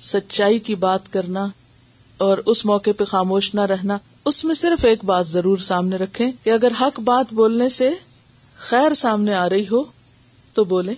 [0.00, 1.46] سچائی کی بات کرنا
[2.16, 6.32] اور اس موقع پہ خاموش نہ رہنا، اس میں صرف ایک بات ضرور سامنے رکھیں
[6.42, 7.90] کہ اگر حق بات بولنے سے
[8.56, 9.84] خیر سامنے آ رہی ہو
[10.52, 10.94] تو بولے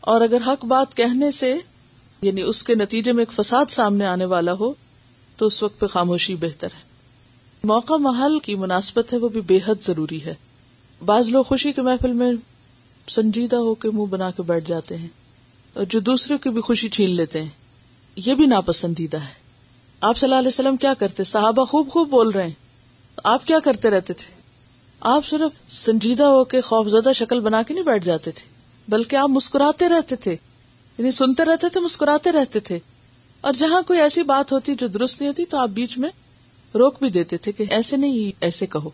[0.00, 1.54] اور اگر حق بات کہنے سے
[2.22, 4.72] یعنی اس کے نتیجے میں ایک فساد سامنے آنے والا ہو
[5.36, 6.82] تو اس وقت پہ خاموشی بہتر ہے۔
[7.64, 10.34] موقع محل کی مناسبت ہے، وہ بھی بے حد ضروری ہے۔
[11.04, 12.32] بعض لوگ خوشی کے محفل میں
[13.08, 15.08] سنجیدہ ہو کے منہ بنا کے بیٹھ جاتے ہیں
[15.74, 17.50] اور جو دوسروں کی بھی خوشی چھین لیتے ہیں۔
[18.16, 19.46] یہ بھی ناپسندیدہ ہے۔
[20.00, 22.54] آپ صلی اللہ علیہ وسلم کیا کرتے؟ صحابہ خوب خوب بول رہے ہیں۔
[23.24, 24.34] آپ کیا کرتے رہتے تھے؟
[25.00, 28.48] آپ صرف سنجیدہ ہو کے خوف زدہ شکل بنا کے نہیں بیٹھ جاتے تھے،
[28.88, 30.36] بلکہ آپ مسکراتے رہتے تھے۔
[30.98, 32.78] یعنی سنتے رہتے تھے، مسکراتے رہتے تھے۔
[33.40, 36.10] اور جہاں کوئی ایسی بات ہوتی جو درست نہیں ہوتی تو آپ بیچ میں
[36.74, 38.90] روک بھی دیتے تھے کہ ایسے نہیں، ایسے کہو۔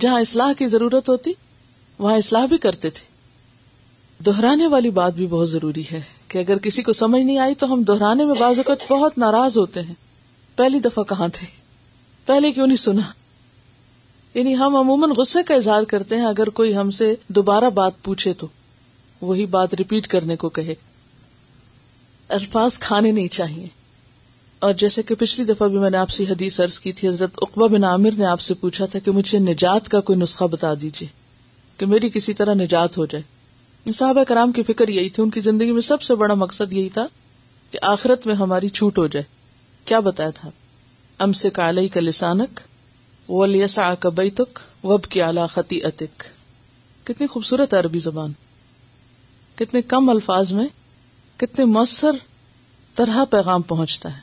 [0.00, 1.32] جہاں اصلاح کی ضرورت ہوتی،
[1.98, 3.10] وہاں اصلاح بھی کرتے تھے۔
[4.26, 7.72] دہرانے والی بات بھی بہت ضروری ہے کہ اگر کسی کو سمجھ نہیں آئی تو
[7.72, 9.94] ہم دہرانے میں بعض اوقات بہت ناراض ہوتے ہیں۔
[10.56, 11.46] پہلی دفعہ کہاں تھے؟
[12.26, 13.02] پہلے کیوں نہیں سنا؟
[14.34, 18.32] یعنی ہم عموماً غصے کا اظہار کرتے ہیں اگر کوئی ہم سے دوبارہ بات پوچھے
[18.32, 18.46] تو۔
[19.20, 20.74] وہی بات ریپیٹ کرنے کو کہے۔
[22.30, 23.66] الفاظ کھانے نہیں چاہیے۔
[24.58, 27.30] اور جیسے کہ پچھلی دفعہ بھی میں نے آپ سے حدیث عرض کی تھی، حضرت
[27.36, 30.74] اقبا بن عامر نے آپ سے پوچھا تھا کہ مجھے نجات کا کوئی نسخہ بتا
[30.82, 31.08] دیجیے
[31.76, 33.40] کہ میری کسی طرح نجات ہو جائے۔
[33.92, 36.88] صحابہ کرام کی فکر یہی تھی، ان کی زندگی میں سب سے بڑا مقصد یہی
[36.88, 37.06] تھا
[37.70, 39.24] کہ آخرت میں ہماری چھوٹ ہو جائے۔
[39.84, 40.50] کیا بتایا تھا؟
[41.18, 42.60] ام سے کالئی کا لسانک
[43.30, 46.24] ولیسا کا بیتک وب کی اعلی خطی اتک
[47.04, 48.32] کتنی خوبصورت عربی زبان۔
[49.54, 50.66] کتنے کم الفاظ میں
[51.40, 52.10] کتنے مؤثر
[52.94, 54.20] طرح پیغام پہنچتا ہے۔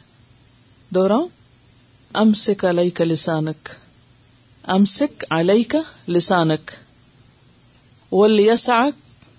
[0.89, 1.27] دوہراؤ
[2.13, 3.69] ام سک علیہ کا لسانک
[4.63, 5.77] ام سک علیہ کا
[6.07, 6.71] لسانک
[8.13, 8.89] ولیسا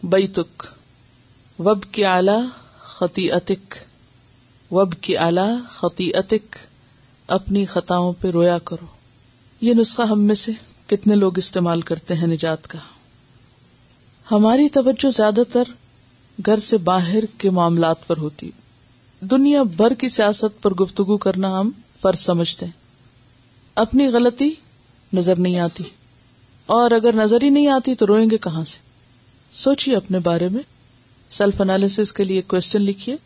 [0.03, 0.65] بیتک
[1.59, 2.47] وب کی اعلی
[2.79, 3.77] خطی اتک
[4.73, 6.57] وب کی اعلی خطی اتک
[7.27, 8.87] اپنی خطاؤں پہ رویا کرو۔
[9.61, 10.53] یہ نسخہ ہم میں سے
[10.87, 12.79] کتنے لوگ استعمال کرتے ہیں نجات کا۔
[14.31, 15.65] ہماری توجہ زیادہ تر
[16.47, 18.51] گھر سے باہر کے معاملات پر ہوتی۔
[19.21, 21.71] دنیا بھر کی سیاست پر گفتگو کرنا ہم
[22.01, 22.73] فرض سمجھتے ہیں۔
[23.75, 24.51] اپنی غلطی
[25.13, 25.85] نظر نہیں آتی۔
[26.67, 28.79] اور اگر نظر ہی نہیں آتی تو روئیں گے کہاں سے؟
[29.53, 30.63] سوچیے اپنے بارے میں۔
[31.31, 33.17] سیلف انالیس کے لیے کوشچن لکھیے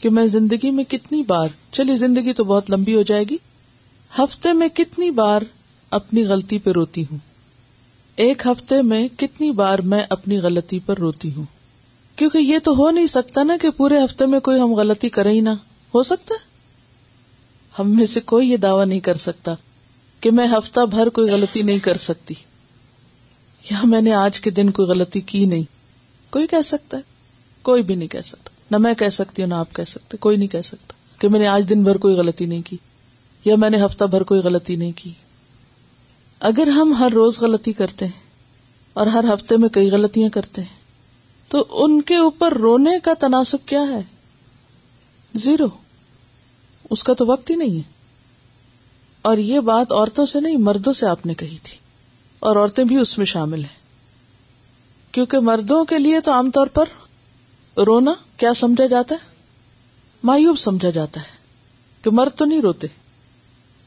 [0.00, 3.36] کہ میں زندگی میں کتنی بار، چلیے زندگی تو بہت لمبی ہو جائے گی۔
[4.18, 5.42] ہفتے میں کتنی بار
[5.90, 7.18] اپنی غلطی پہ روتی ہوں؟
[8.16, 11.44] ایک ہفتے میں کتنی بار میں اپنی غلطی پر روتی ہوں؟
[12.18, 15.30] کیونکہ یہ تو ہو نہیں سکتا نا کہ پورے ہفتے میں کوئی ہم غلطی کرے
[15.30, 15.50] ہی نہ۔
[15.94, 16.34] ہو سکتا
[17.78, 19.54] ہم میں سے کوئی یہ دعوی نہیں کر سکتا
[20.20, 22.34] کہ میں ہفتہ بھر کوئی غلطی نہیں کر سکتی۔
[23.70, 25.62] یا میں نے آج کے دن کوئی غلطی کی نہیں۔
[26.30, 27.02] کوئی کہہ سکتا ہے۔
[27.62, 30.36] کوئی بھی نہیں کہہ سکتا۔ نہ میں کہہ سکتی ہوں، نہ آپ کہہ سکتے۔ کوئی
[30.36, 32.76] نہیں کہہ سکتا کہ میں نے آج دن بھر کوئی غلطی نہیں کی۔
[33.44, 35.12] یا میں نے ہفتہ بھر کوئی غلطی نہیں کی۔
[36.40, 38.20] اگر ہم ہر روز غلطی کرتے ہیں
[38.92, 40.77] اور ہر ہفتے میں کئی غلطیاں کرتے ہیں
[41.48, 44.02] تو ان کے اوپر رونے کا تناسب کیا ہے؟
[45.34, 45.66] زیرو۔
[46.90, 47.82] اس کا تو وقت ہی نہیں ہے۔
[49.22, 51.78] اور یہ بات عورتوں سے نہیں، مردوں سے آپ نے کہی تھی۔
[52.40, 53.78] اور عورتیں بھی اس میں شامل ہیں۔
[55.12, 56.84] کیونکہ مردوں کے لیے تو عام طور پر
[57.76, 59.30] رونا کیا سمجھا جاتا ہے؟
[60.24, 61.36] مایوب سمجھا جاتا ہے
[62.02, 62.86] کہ مرد تو نہیں روتے۔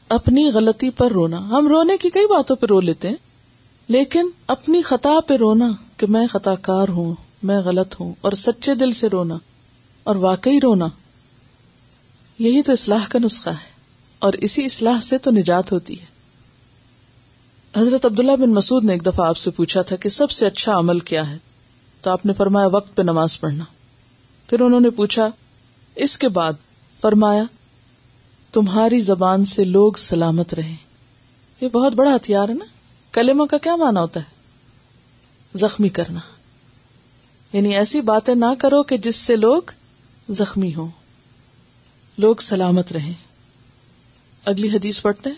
[0.08, 3.16] اپنی غلطی پر رونا۔ ہم رونے کی کئی باتوں پہ رو لیتے ہیں،
[3.88, 8.74] لیکن اپنی خطا پہ رونا کہ میں خطا کار ہوں۔ میں غلط ہوں اور سچے
[8.74, 9.36] دل سے رونا
[10.04, 10.86] اور واقعی رونا،
[12.38, 13.72] یہی تو اصلاح کا نسخہ ہے
[14.18, 16.12] اور اسی اصلاح سے تو نجات ہوتی ہے۔
[17.76, 20.78] حضرت عبداللہ بن مسعود نے ایک دفعہ آپ سے پوچھا تھا کہ سب سے اچھا
[20.78, 21.38] عمل کیا ہے؟
[22.02, 23.64] تو آپ نے فرمایا وقت پہ نماز پڑھنا۔
[24.46, 25.28] پھر انہوں نے پوچھا،
[25.94, 26.52] اس کے بعد؟
[27.00, 27.42] فرمایا،
[28.52, 30.74] تمہاری زبان سے لوگ سلامت رہے
[31.60, 32.64] یہ بہت بڑا ہتھیار ہے نا۔
[33.12, 34.42] کلمہ کا کیا مانا ہوتا ہے؟
[35.58, 36.20] زخمی کرنا۔
[37.52, 39.62] یعنی ایسی باتیں نہ کرو کہ جس سے لوگ
[40.28, 40.88] زخمی ہوں۔
[42.18, 43.12] لوگ سلامت رہیں۔
[44.44, 45.36] اگلی حدیث پڑھتے ہیں۔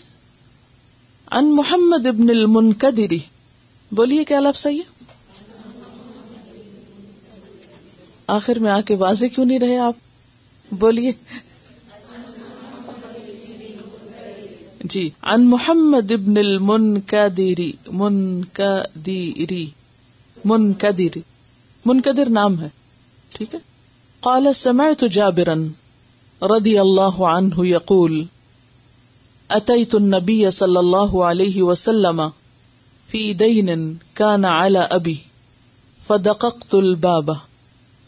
[1.31, 3.19] ان محمد ابن المنکدری
[3.91, 5.05] بولیے کیا لفظ صحیح ہے
[8.27, 9.93] آخر میں آ کے واضح کیوں نہیں رہے آپ؟
[10.71, 11.11] بولیے۔
[14.83, 19.69] جی ان محمد ابن المنکدری منکدری۔
[20.45, 21.21] منکدری
[21.85, 22.69] منقدر نام ہے،
[23.33, 23.59] ٹھیک ہے؟
[24.19, 25.53] قال سمعت جابرا
[26.41, 28.23] رضی اللہ عنہ یقول
[29.49, 32.21] اتيت النبي صلى الله عليه وسلم
[33.09, 35.15] في دين كان على ابي
[36.07, 37.31] فدققت الباب،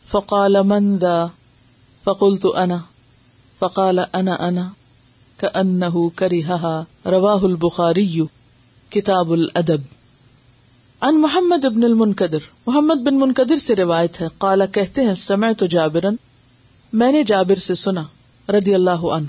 [0.05, 1.25] فقال من ذا؟
[2.03, 2.77] فقلت انا،
[3.59, 4.65] فقال انا انا
[5.39, 8.25] كانه كرهها رواه البخاري
[8.89, 9.96] كتاب الادب۔
[11.01, 15.65] ان محمد ابن المنقدر محمد بن منقدر سے روایت ہے قالا کہتے ہیں سمے تو
[15.65, 16.15] جابرن
[16.93, 18.03] میں نے جابر سے سنا،
[18.49, 19.27] رضی اللہ عنہ۔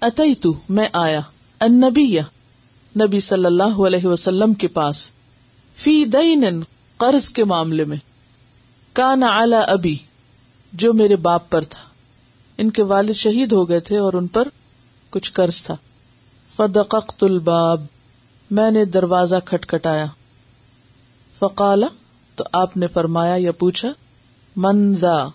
[0.00, 1.20] اتئی تو میں آیا،
[1.60, 2.18] النبی،
[3.00, 5.12] نبی صلی اللہ علیہ وسلم کے پاس،
[5.74, 6.60] فی دین،
[6.96, 7.96] قرض کے معاملے میں۔
[8.92, 9.98] کانا اعلی ابھی
[10.72, 11.82] جو میرے باپ پر تھا۔
[12.58, 14.48] ان کے والد شہید ہو گئے تھے اور ان پر
[15.10, 15.76] کچھ قرض تھا۔
[16.56, 17.84] فدققت الباب،
[18.50, 20.06] میں نے دروازہ کھٹکھٹایا۔
[21.38, 21.86] فقالا،
[22.34, 23.88] تو آپ نے فرمایا یا پوچھا،
[24.56, 25.28] من دا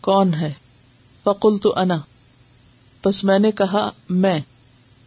[0.00, 0.52] کون ہے؟
[1.24, 1.98] فقل تو انا۔
[3.04, 4.40] بس میں نے کہا، میں۔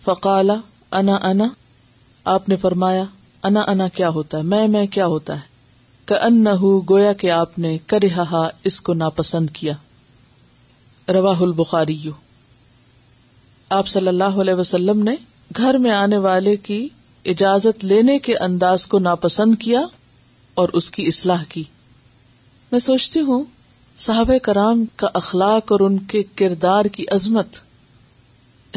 [0.04, 0.56] فقالا،
[0.91, 1.47] انا انا۔
[2.26, 3.04] آپ نے فرمایا،
[3.43, 5.58] انا انا کیا ہوتا ہے؟ میں میں کیا ہوتا ہے؟
[6.06, 6.45] کہ ان
[6.89, 9.73] گویا کہ آپ نے کرہا اس کو ناپسند کیا۔
[11.13, 12.10] رواہ البخاری۔
[13.69, 15.15] آپ صلی اللہ علیہ وسلم نے
[15.58, 16.89] گھر میں آنے والے کی
[17.26, 19.82] اجازت لینے کے انداز کو ناپسند کیا۔
[20.58, 21.63] اور اس کی اصلاح کی۔
[22.72, 23.43] میں سوچتی ہوں،
[23.98, 27.48] صحابہ کرام کا اخلاق اور ان کے کردار کی عظمت۔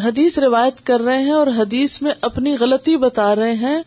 [0.04, 3.82] حدیث روایت کر رہے ہیں اور حدیث میں اپنی غلطی بتا رہے ہیں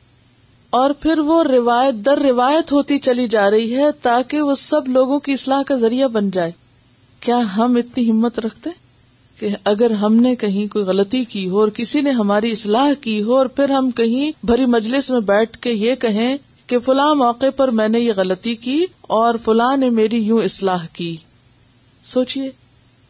[0.70, 5.20] اور پھر وہ روایت در روایت ہوتی چلی جا رہی ہے تاکہ وہ سب لوگوں
[5.20, 6.52] کی اصلاح کا ذریعہ بن جائے۔
[7.20, 8.70] کیا ہم اتنی ہمت رکھتے
[9.40, 13.24] کہ اگر ہم نے کہیں کوئی غلطی کی ہو اور کسی نے ہماری اصلاح کی
[13.24, 17.46] ہو اور پھر ہم کہیں بھری مجلس میں بیٹھ کے یہ کہیں کہ فلاں موقع
[17.56, 21.18] پر میں نے یہ غلطی کی اور فلاں نے میری یوں اصلاح کی۔
[22.06, 22.52] سوچئے،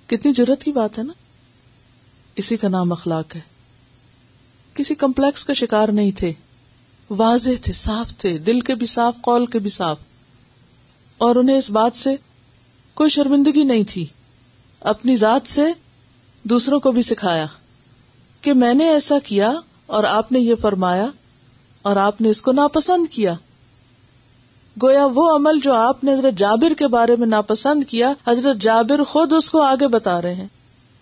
[0.07, 1.13] کتنی ضرورت کی بات ہے نا؟
[2.35, 3.41] اسی کا نام اخلاق ہے۔
[4.73, 6.33] کسی کمپلیکس کا شکار نہیں تھے۔
[7.09, 9.97] واضح تھے، صاف تھے، دل کے بھی صاف، قول کے بھی صاف۔
[11.17, 12.15] اور انہیں اس بات سے
[12.93, 14.05] کوئی شرمندگی نہیں تھی۔
[14.79, 15.61] اپنی ذات سے
[16.43, 17.45] دوسروں کو بھی سکھایا
[18.41, 19.53] کہ میں نے ایسا کیا
[19.85, 21.07] اور آپ نے یہ فرمایا
[21.85, 23.33] اور آپ نے اس کو ناپسند کیا۔
[24.77, 29.03] گویا وہ عمل جو آپ نے حضرت جابر کے بارے میں ناپسند کیا، حضرت جابر
[29.03, 30.47] خود اس کو آگے بتا رہے ہیں،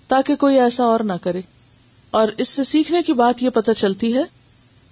[0.10, 1.42] تاکہ کوئی ایسا اور نہ کرے۔
[2.12, 4.24] اور اس سے سیکھنے کی بات یہ پتہ چلتی ہے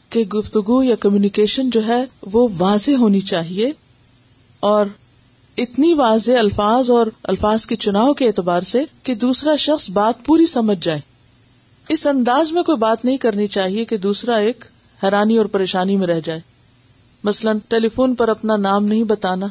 [0.10, 3.72] کہ گفتگو یا کمیونیکیشن جو ہے وہ واضح ہونی چاہیے،
[4.60, 4.86] اور
[5.58, 10.46] اتنی واضح الفاظ اور الفاظ کے چناؤ کے اعتبار سے کہ دوسرا شخص بات پوری
[10.46, 11.00] سمجھ جائے۔
[11.90, 14.66] اس انداز میں کوئی بات نہیں کرنی چاہیے کہ دوسرا ایک
[15.04, 16.40] حیرانی اور پریشانی میں رہ جائے۔
[17.24, 19.46] مثلاً ٹیلی فون پر اپنا نام نہیں بتانا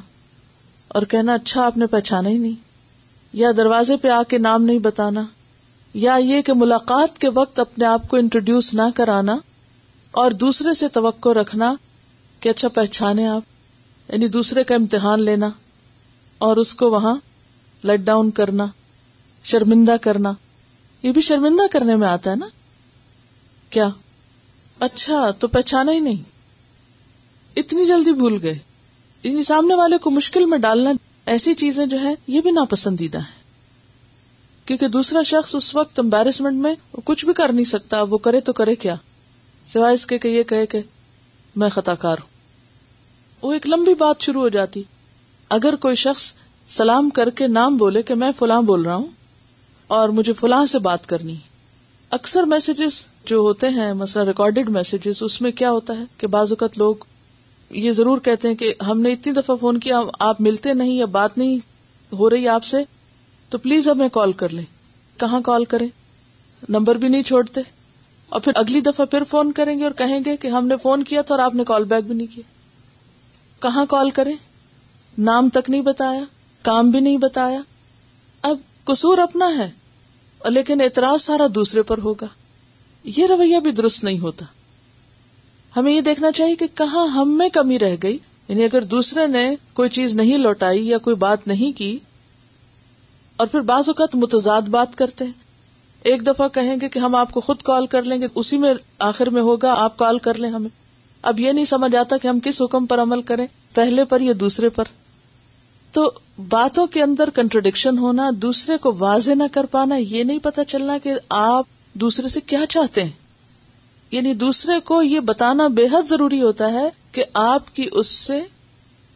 [0.89, 2.53] اور کہنا اچھا آپ نے پہچانا ہی نہیں۔
[3.33, 5.23] یا دروازے پہ آ کے نام نہیں بتانا۔
[5.95, 9.37] یا یہ کہ ملاقات کے وقت اپنے آپ کو انٹروڈیوس نہ کرانا
[10.11, 11.75] اور دوسرے سے توقع رکھنا
[12.41, 13.43] کہ اچھا پہچانے آپ۔
[14.13, 15.51] یعنی دوسرے کا امتحان لینا
[16.39, 17.17] اور اس کو وہاں
[17.83, 18.67] لیٹ ڈاؤن کرنا،
[19.45, 20.33] شرمندہ کرنا۔
[21.03, 22.47] یہ بھی شرمندہ کرنے میں آتا ہے نا؟
[23.71, 23.89] کیا؟
[24.81, 26.23] اچھا تو پہچانا ہی نہیں۔
[27.57, 28.59] اتنی جلدی بھول گئے۔
[29.23, 30.93] یعنی سامنے والے کو مشکل میں ڈالنا
[31.27, 33.39] ایسی چیزیں جو ہے یہ بھی ناپسندیدہ ہے
[34.65, 38.53] کیونکہ دوسرا شخص اس وقت امبیرسمنٹ میں کچھ بھی کر نہیں سکتا، وہ کرے تو
[38.53, 38.95] کرے کیا؟
[39.69, 40.83] سوائے اس کے کہ یہ کہے کہ
[41.57, 42.29] میں خطا کار ہوں۔
[43.43, 44.83] وہ ایک لمبی بات شروع ہو جاتی۔
[45.49, 46.33] اگر کوئی شخص
[46.69, 49.07] سلام کر کے نام بولے کہ میں فلاں بول رہا ہوں
[49.87, 51.37] اور مجھے فلاں سے بات کرنی
[52.11, 56.53] اکثر میسجز جو ہوتے ہیں، مثلا ریکارڈیڈ میسجز اس میں کیا ہوتا ہے کہ بعض
[56.53, 56.95] اوقات لوگ
[57.71, 61.07] یہ ضرور کہتے ہیں کہ ہم نے اتنی دفعہ فون کیا، آپ ملتے نہیں یا
[61.07, 61.59] بات نہیں
[62.13, 62.77] ہو رہی آپ سے،
[63.49, 64.65] تو پلیز ہمیں کال کر لیں۔
[65.21, 65.89] کہاں کال کریں؟
[66.69, 67.61] نمبر بھی نہیں چھوڑتے۔
[68.29, 71.05] اور پھر اگلی دفعہ پھر فون کریں گے اور کہیں گے کہ ہم نے فون
[71.05, 72.45] کیا تھا اور آپ نے کال بیک بھی نہیں کیا۔
[73.63, 74.37] کہاں کال کریں؟
[75.19, 76.21] نام تک نہیں بتایا،
[76.63, 77.61] کام بھی نہیں بتایا۔
[78.43, 79.71] اب قصور اپنا ہے۔
[80.45, 82.27] لیکن اعتراض سارا دوسرے پر ہوگا۔
[83.05, 84.45] یہ رویہ بھی درست نہیں ہوتا۔
[85.77, 89.55] ہمیں یہ دیکھنا چاہیے کہ کہاں ہم میں کمی رہ گئی۔ یعنی اگر دوسرے نے
[89.73, 91.99] کوئی چیز نہیں لوٹائی یا کوئی بات نہیں کی،
[93.37, 95.33] اور پھر بعض اوقات متضاد بات کرتے ہیں۔
[96.03, 98.75] ایک دفعہ کہیں گے کہ ہم آپ کو خود کال کر لیں گے، اسی میں
[98.99, 100.71] آخر میں ہوگا، آپ کال کر لیں ہمیں۔
[101.23, 104.33] اب یہ نہیں سمجھ آتا کہ ہم کس حکم پر عمل کریں۔ پہلے پر یا
[104.41, 104.85] دوسرے پر۔
[105.99, 106.11] تو
[106.49, 110.99] باتوں کے اندر کنٹروڈکشن ہونا، دوسرے کو واضح نہ کر پانا، یہ نہیں پتا چلنا
[110.99, 113.11] کہ آپ دوسرے سے کیا چاہتے ہیں۔
[114.11, 118.43] یعنی دوسرے کو یہ بتانا بے حد ضروری ہوتا ہے کہ آپ کی اس سے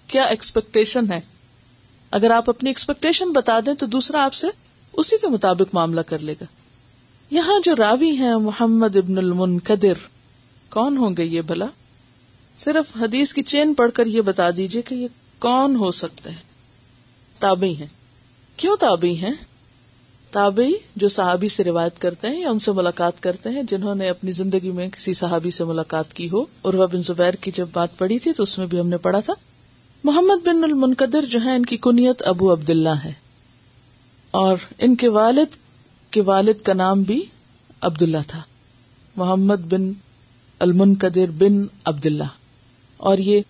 [0.06, 1.20] کیا ایکسپیکٹیشن ہے۔
[2.10, 4.46] اگر آپ اپنی ایکسپیکٹیشن بتا دیں تو دوسرا آپ سے
[4.92, 6.44] اسی کے مطابق معاملہ کر لے گا۔
[7.30, 9.94] یہاں جو راوی ہیں، محمد ابن المنقدر
[10.70, 11.66] کون ہوں گے یہ بھلا؟
[12.64, 15.08] صرف حدیث کی چین پڑھ کر یہ بتا دیجیے کہ یہ
[15.38, 16.51] کون ہو سکتے ہیں۔
[17.42, 17.86] تابعی ہیں۔
[18.56, 19.32] کیوں تابعی ہیں؟
[20.30, 24.08] تابعی جو صحابی سے روایت کرتے ہیں یا ان سے ملاقات کرتے ہیں، جنہوں نے
[24.08, 27.98] اپنی زندگی میں کسی صحابی سے ملاقات کی ہو۔ اور بن زبیر کی جب بات
[27.98, 29.32] پڑی تھی تو اس میں بھی ہم نے پڑھا تھا۔
[30.04, 33.12] محمد بن المنقدر جو ہے ان کی کنیت ابو عبداللہ ہے۔
[34.30, 35.56] اور ان کے والد
[36.10, 37.24] کے والد کا نام بھی
[37.80, 38.42] عبداللہ تھا۔
[39.16, 39.92] محمد بن
[40.58, 42.24] المنقدر بن عبداللہ۔
[42.96, 43.40] اور یہ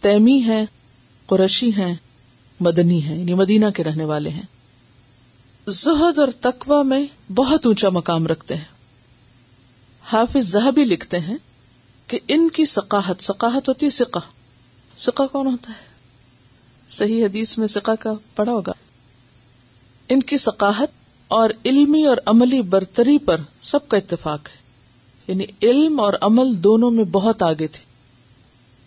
[0.00, 0.64] تیمی ہے
[1.26, 1.94] قرشی ہیں۔
[2.60, 4.42] مدنی ہیں یعنی مدینہ کے رہنے والے ہیں۔
[5.68, 8.64] زہد اور تقوا میں بہت اونچا مقام رکھتے ہیں۔
[10.12, 11.36] حافظ زہبی لکھتے ہیں
[12.06, 14.20] کہ ان کی سقاحت سقاحت ہوتی ہے سکا
[14.98, 15.86] سکا کون ہوتا ہے؟
[16.88, 18.72] صحیح حدیث میں سکا کا پڑا ہوگا۔
[20.08, 20.88] ان کی سقاحت
[21.28, 24.56] اور علمی اور عملی برتری پر سب کا اتفاق ہے۔
[25.26, 27.93] یعنی علم اور عمل دونوں میں بہت آگے تھے۔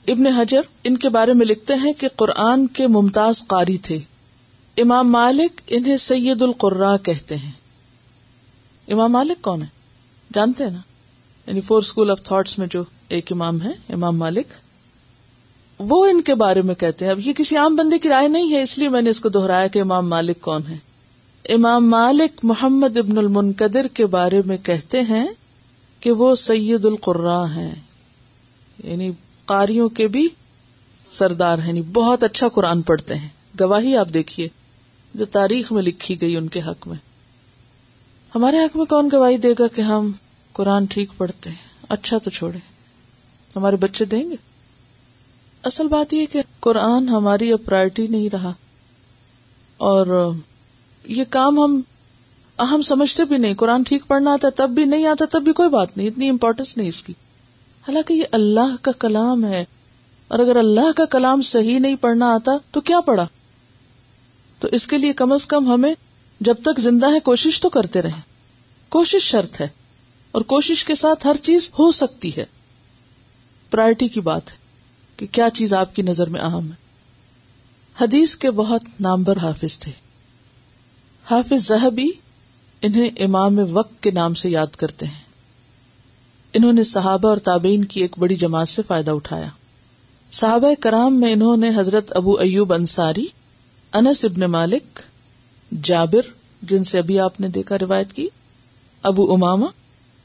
[0.08, 4.00] ابن حجر ان کے بارے میں لکھتے ہیں کہ قرآن کے ممتاز قاری تھے۔
[4.78, 7.52] امام مالک انہیں سید القرا کہتے ہیں۔
[8.88, 9.68] امام مالک کون ہے
[10.34, 10.80] جانتے ہیں نا؟
[11.48, 14.48] یعنی فور اسکول آف تھاٹس میں جو ایک امام ہے امام مالک۔
[15.80, 18.54] وہ ان کے بارے میں کہتے ہیں۔ اب یہ کسی عام بندے کی رائے نہیں
[18.54, 20.78] ہے، اس لیے میں نے اس کو دہرایا کہ امام مالک کون ہے
[21.50, 25.28] امام مالک محمد ابن المنقدر کے بارے میں کہتے ہیں
[26.00, 27.76] کہ وہ سید القرا ہیں۔
[28.84, 29.12] یعنی
[29.48, 30.28] قاریوں کے بھی
[31.10, 33.30] سردار ہیں یعنی بہت اچھا قرآن پڑھتے ہیں۔
[33.60, 34.48] گواہی آپ دیکھیے،
[35.14, 36.98] جو تاریخ میں لکھی گئی ان کے حق میں۔
[38.36, 40.12] ہمارے حق میں کون گواہی دے گا کہ ہم
[40.52, 41.58] قرآن ٹھیک پڑھتے ہیں؟
[41.90, 42.58] اچھا تو چھوڑے
[43.56, 44.36] ہمارے بچے دیں گے۔
[45.64, 48.54] اصل بات یہ کہ قرآن ہماری اب پرائرٹی نہیں رہا۔
[49.78, 50.32] اور
[51.04, 51.82] یہ کام ہم
[52.62, 55.70] ہم سمجھتے بھی نہیں۔ قرآن ٹھیک پڑھنا آتا تب بھی نہیں آتا، تب بھی کوئی
[55.70, 57.14] بات نہیں، اتنی امپورٹینس نہیں اس کی۔
[57.88, 59.66] حالانکہ یہ اللہ کا کلام ہے۔
[60.28, 63.28] اور اگر اللہ کا کلام صحیح نہیں پڑھنا آتا تو کیا پڑھا؟
[64.60, 65.96] تو اس کے لیے کم از کم ہمیں
[66.40, 68.12] جب تک زندہ ہے کوشش تو کرتے رہے
[68.90, 69.68] کوشش شرط ہے
[70.32, 72.46] اور کوشش کے ساتھ ہر چیز ہو سکتی ہے۔
[73.72, 74.58] پرائرٹی کی بات ہے
[75.18, 76.76] کہ کیا چیز آپ کی نظر میں اہم ہے۔
[78.02, 79.92] حدیث کے بہت نامبر حافظ تھے۔
[81.32, 82.10] حافظ زہبی
[82.82, 85.27] انہیں امام وقت کے نام سے یاد کرتے ہیں۔
[86.58, 89.48] انہوں نے صحابہ اور تابعین کی ایک بڑی جماعت سے فائدہ اٹھایا۔
[90.32, 93.26] صحابہ کرام میں انہوں نے حضرت ابو ایوب انصاری،
[93.94, 95.00] انس ابن مالک،
[95.84, 96.22] جابر،
[96.62, 98.28] جن سے ابھی آپ نے دیکھا روایت کی،
[99.04, 99.66] ابو اماما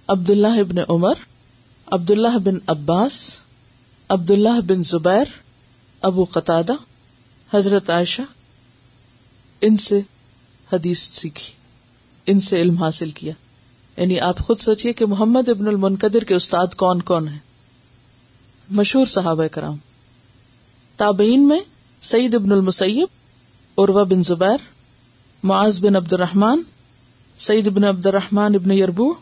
[0.09, 1.14] عبد اللہ ابن عمر
[1.87, 3.39] عبد اللہ بن عباس
[4.09, 5.24] عبد اللہ بن زبیر،
[6.03, 6.61] ابو قطع
[7.55, 8.22] حضرت عائشہ،
[9.61, 10.01] ان سے
[10.72, 11.53] حدیث سیکھی،
[12.26, 13.33] ان سے علم حاصل کیا۔
[13.97, 17.38] یعنی آپ خود سوچیے کہ محمد ابن المنقدر کے استاد کون کون ہیں؟
[18.70, 19.76] مشہور صحابہ کرام۔
[20.97, 21.61] تابعین میں
[22.03, 23.09] سعید ابن المسیب
[23.78, 24.57] عروا بن زبیر،
[25.43, 26.62] معاذ بن عبد الرحمان
[27.38, 29.14] سعید ابن عبد الرحمان ابن یربو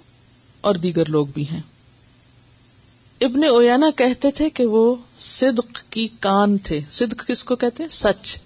[0.60, 1.60] اور دیگر لوگ بھی ہیں۔
[3.20, 7.90] ابن اویانا کہتے تھے کہ وہ صدق کی کان تھے۔ صدق کس کو کہتے ہیں؟
[7.90, 8.38] سچ۔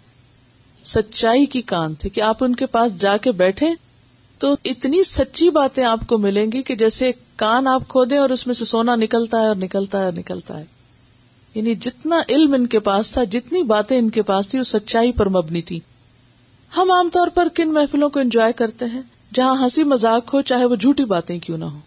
[0.84, 3.66] سچائی کی کان تھے کہ آپ ان کے پاس جا کے بیٹھے
[4.44, 8.46] تو اتنی سچی باتیں آپ کو ملیں گی کہ جیسے کان آپ کھودیں اور اس
[8.46, 10.64] میں سے سونا نکلتا ہے اور نکلتا ہے اور نکلتا ہے۔
[11.54, 15.12] یعنی جتنا علم ان کے پاس تھا، جتنی باتیں ان کے پاس تھی وہ سچائی
[15.12, 15.80] پر مبنی تھی
[16.76, 19.02] ہم عام طور پر کن محفلوں کو انجوائے کرتے ہیں؟
[19.34, 21.78] جہاں ہنسی مذاق ہو، چاہے وہ جھوٹی باتیں کیوں نہ ہو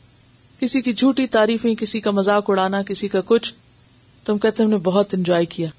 [0.59, 3.53] کسی کی جھوٹی تعریفیں، کسی کا مذاق اڑانا، کسی کا کچھ۔
[4.25, 5.69] تم کہتے ہم نے بہت انجوائے کیا۔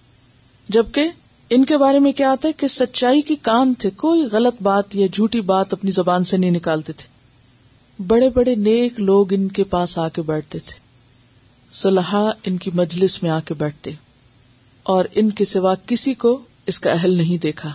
[0.69, 1.09] جبکہ
[1.51, 4.97] ان کے بارے میں کیا آتا ہے کہ سچائی کی کان تھے، کوئی غلط بات
[4.97, 7.19] یا جھوٹی بات اپنی زبان سے نہیں نکالتے تھے۔
[8.07, 10.81] بڑے بڑے نیک لوگ ان کے پاس آ کے بیٹھتے تھے۔
[11.73, 13.91] صلاح ان کی مجلس میں آ کے بیٹھتے۔
[14.83, 17.73] اور ان کے سوا کسی کو اس کا اہل نہیں دیکھا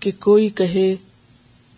[0.00, 0.94] کہ کوئی کہے،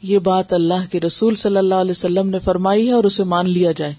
[0.03, 3.51] یہ بات اللہ کے رسول صلی اللہ علیہ وسلم نے فرمائی ہے اور اسے مان
[3.51, 3.95] لیا جائے۔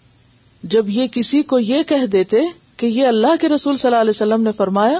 [0.64, 2.38] جب یہ کسی کو یہ کہہ دیتے
[2.78, 5.00] کہ یہ اللہ کے رسول صلی اللہ علیہ وسلم نے فرمایا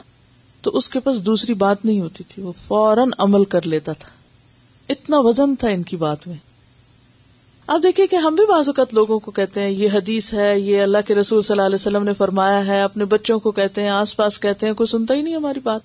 [0.62, 4.10] تو اس کے پاس دوسری بات نہیں ہوتی تھی۔ وہ فوراً عمل کر لیتا تھا۔
[4.90, 6.38] اتنا وزن تھا ان کی بات میں۔
[7.68, 10.82] آپ دیکھیے کہ ہم بھی بعض اوقات لوگوں کو کہتے ہیں، یہ حدیث ہے، یہ
[10.82, 13.90] اللہ کے رسول صلی اللہ علیہ وسلم نے فرمایا ہے۔ اپنے بچوں کو کہتے ہیں،
[13.90, 15.82] آس پاس کہتے ہیں، کوئی سنتا ہی نہیں ہماری بات۔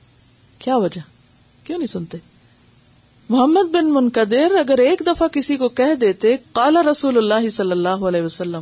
[0.59, 1.01] کیا وجہ؟
[1.67, 2.19] کیوں نہیں سنتے؟
[3.29, 7.89] محمد بن منقدر اگر ایک دفعہ کسی کو کہہ دیتے کالا رسول اللہ صلی اللہ
[7.89, 8.61] علیہ وسلم،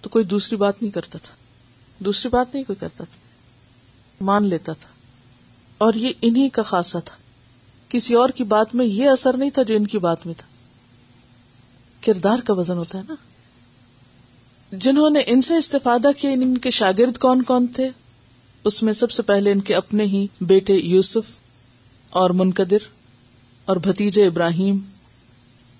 [0.00, 1.34] تو کوئی دوسری بات نہیں کرتا تھا۔
[1.98, 3.16] دوسری بات نہیں کوئی کرتا تھا۔
[4.24, 4.95] مان لیتا تھا۔
[5.78, 7.16] اور یہ انہی کا خاصا تھا۔
[7.88, 10.46] کسی اور کی بات میں یہ اثر نہیں تھا جو ان کی بات میں تھا۔
[12.06, 13.14] کردار کا وزن ہوتا ہے نا۔
[14.72, 17.88] جنہوں نے ان سے استفادہ کیا، ان کے شاگرد کون کون تھے؟
[18.64, 21.32] اس میں سب سے پہلے ان کے اپنے ہی بیٹے یوسف
[22.10, 22.76] اور منقدر
[23.64, 24.78] اور بھتیجے ابراہیم۔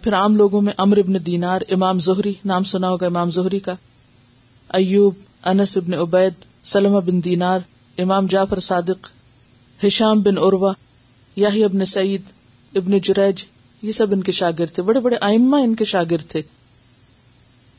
[0.02, 3.74] پھر عام لوگوں میں امر ابن دینار، امام زہری، نام سنا ہوگا امام زہری کا۔
[4.68, 6.32] ایوب، انس ابن عبید،
[6.64, 7.58] سلمہ بن دینار،
[7.98, 9.08] امام جعفر صادق
[9.84, 10.72] ہشام بن عروا
[11.36, 12.22] یاہی ابن سعید،
[12.74, 13.44] ابن جریج،
[13.82, 16.42] یہ سب ان کے شاگرد تھے، بڑے بڑے آئمہ ان کے شاگرد تھے۔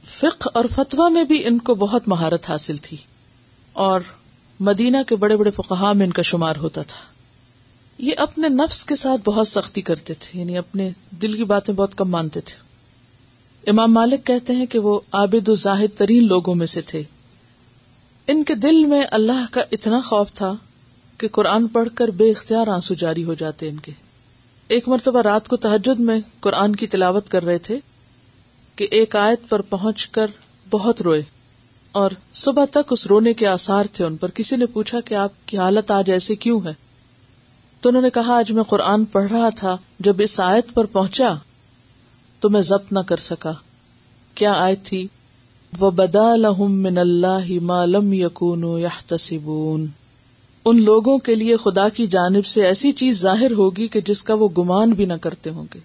[0.03, 2.97] فقہ اور فتوا میں بھی ان کو بہت مہارت حاصل تھی،
[3.73, 4.01] اور
[4.59, 7.05] مدینہ کے بڑے بڑے فقہا میں ان کا شمار ہوتا تھا۔
[7.99, 10.89] یہ اپنے نفس کے ساتھ بہت سختی کرتے تھے یعنی اپنے
[11.21, 12.65] دل کی باتیں بہت کم مانتے تھے۔
[13.69, 17.03] امام مالک کہتے ہیں کہ وہ عابد و زاہد ترین لوگوں میں سے تھے۔
[18.27, 20.53] ان کے دل میں اللہ کا اتنا خوف تھا
[21.17, 23.91] کہ قرآن پڑھ کر بے اختیار آنسو جاری ہو جاتے ان کے۔
[24.67, 27.79] ایک مرتبہ رات کو تحجد میں قرآن کی تلاوت کر رہے تھے
[28.75, 30.27] کہ ایک آیت پر پہنچ کر
[30.69, 31.21] بہت روئے
[31.91, 35.31] اور صبح تک اس رونے کے آسار تھے ان پر۔ کسی نے پوچھا کہ آپ
[35.45, 36.73] کی حالت آج ایسے کیوں ہے؟
[37.81, 41.33] تو انہوں نے کہا، آج میں قرآن پڑھ رہا تھا، جب اس آیت پر پہنچا
[42.39, 43.51] تو میں ضبط نہ کر سکا۔
[44.35, 45.07] کیا آیت تھی؟
[45.79, 49.85] وہ بدا لہم من اللہ مالم یقون
[50.69, 54.33] ان لوگوں کے لیے خدا کی جانب سے ایسی چیز ظاہر ہوگی کہ جس کا
[54.33, 55.79] وہ گمان بھی نہ کرتے ہوں گے۔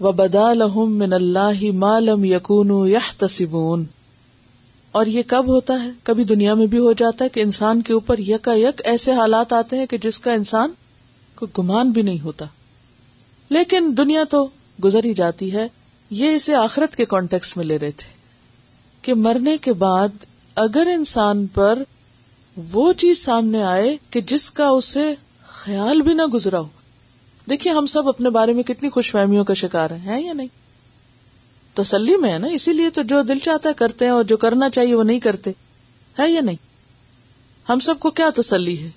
[0.00, 3.84] وہ بدا لہم من اللہ مالم یقون تصبون
[4.92, 7.92] اور یہ کب ہوتا ہے؟ کبھی دنیا میں بھی ہو جاتا ہے کہ انسان کے
[7.92, 10.70] اوپر یکا یک ایسے حالات آتے ہیں کہ جس کا انسان
[11.34, 12.44] کو گمان بھی نہیں ہوتا۔
[13.50, 14.46] لیکن دنیا تو
[14.84, 15.68] گزر ہی جاتی ہے،
[16.10, 18.12] یہ اسے آخرت کے کانٹیکس میں لے رہے تھے
[19.02, 20.08] کہ مرنے کے بعد
[20.54, 21.82] اگر انسان پر
[22.56, 25.14] وہ چیز سامنے آئے کہ جس کا اسے
[25.46, 26.68] خیال بھی نہ گزرا ہو۔
[27.50, 30.46] دیکھیے، ہم سب اپنے بارے میں کتنی خوش فہمیوں کا شکار ہیں یا نہیں؟
[31.74, 34.36] تسلی میں ہے نا، اسی لیے تو جو دل چاہتا ہے کرتے ہیں اور جو
[34.36, 35.50] کرنا چاہیے وہ نہیں کرتے۔
[36.18, 36.56] ہے یا نہیں؟
[37.68, 38.90] ہم سب کو کیا تسلی ہے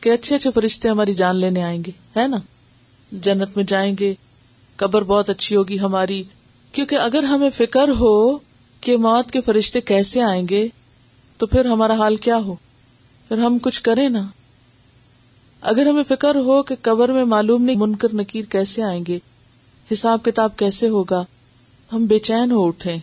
[0.00, 2.36] کہ اچھے اچھے فرشتے ہماری جان لینے آئیں گے ہے نا؟
[3.12, 4.14] جنت میں جائیں گے،
[4.76, 6.22] قبر بہت اچھی ہوگی ہماری۔
[6.72, 8.38] کیونکہ اگر ہمیں فکر ہو
[8.80, 10.68] کہ موت کے فرشتے کیسے آئیں گے،
[11.38, 12.54] تو پھر ہمارا حال کیا ہو؟
[13.30, 14.22] پھر ہم کچھ کریں نا۔
[15.60, 19.18] اگر ہمیں فکر ہو کہ قبر میں معلوم نہیں منکر نکیر کیسے آئیں گے،
[19.92, 21.24] حساب کتاب کیسے ہوگا،
[21.92, 22.96] ہم بے چین ہو اٹھے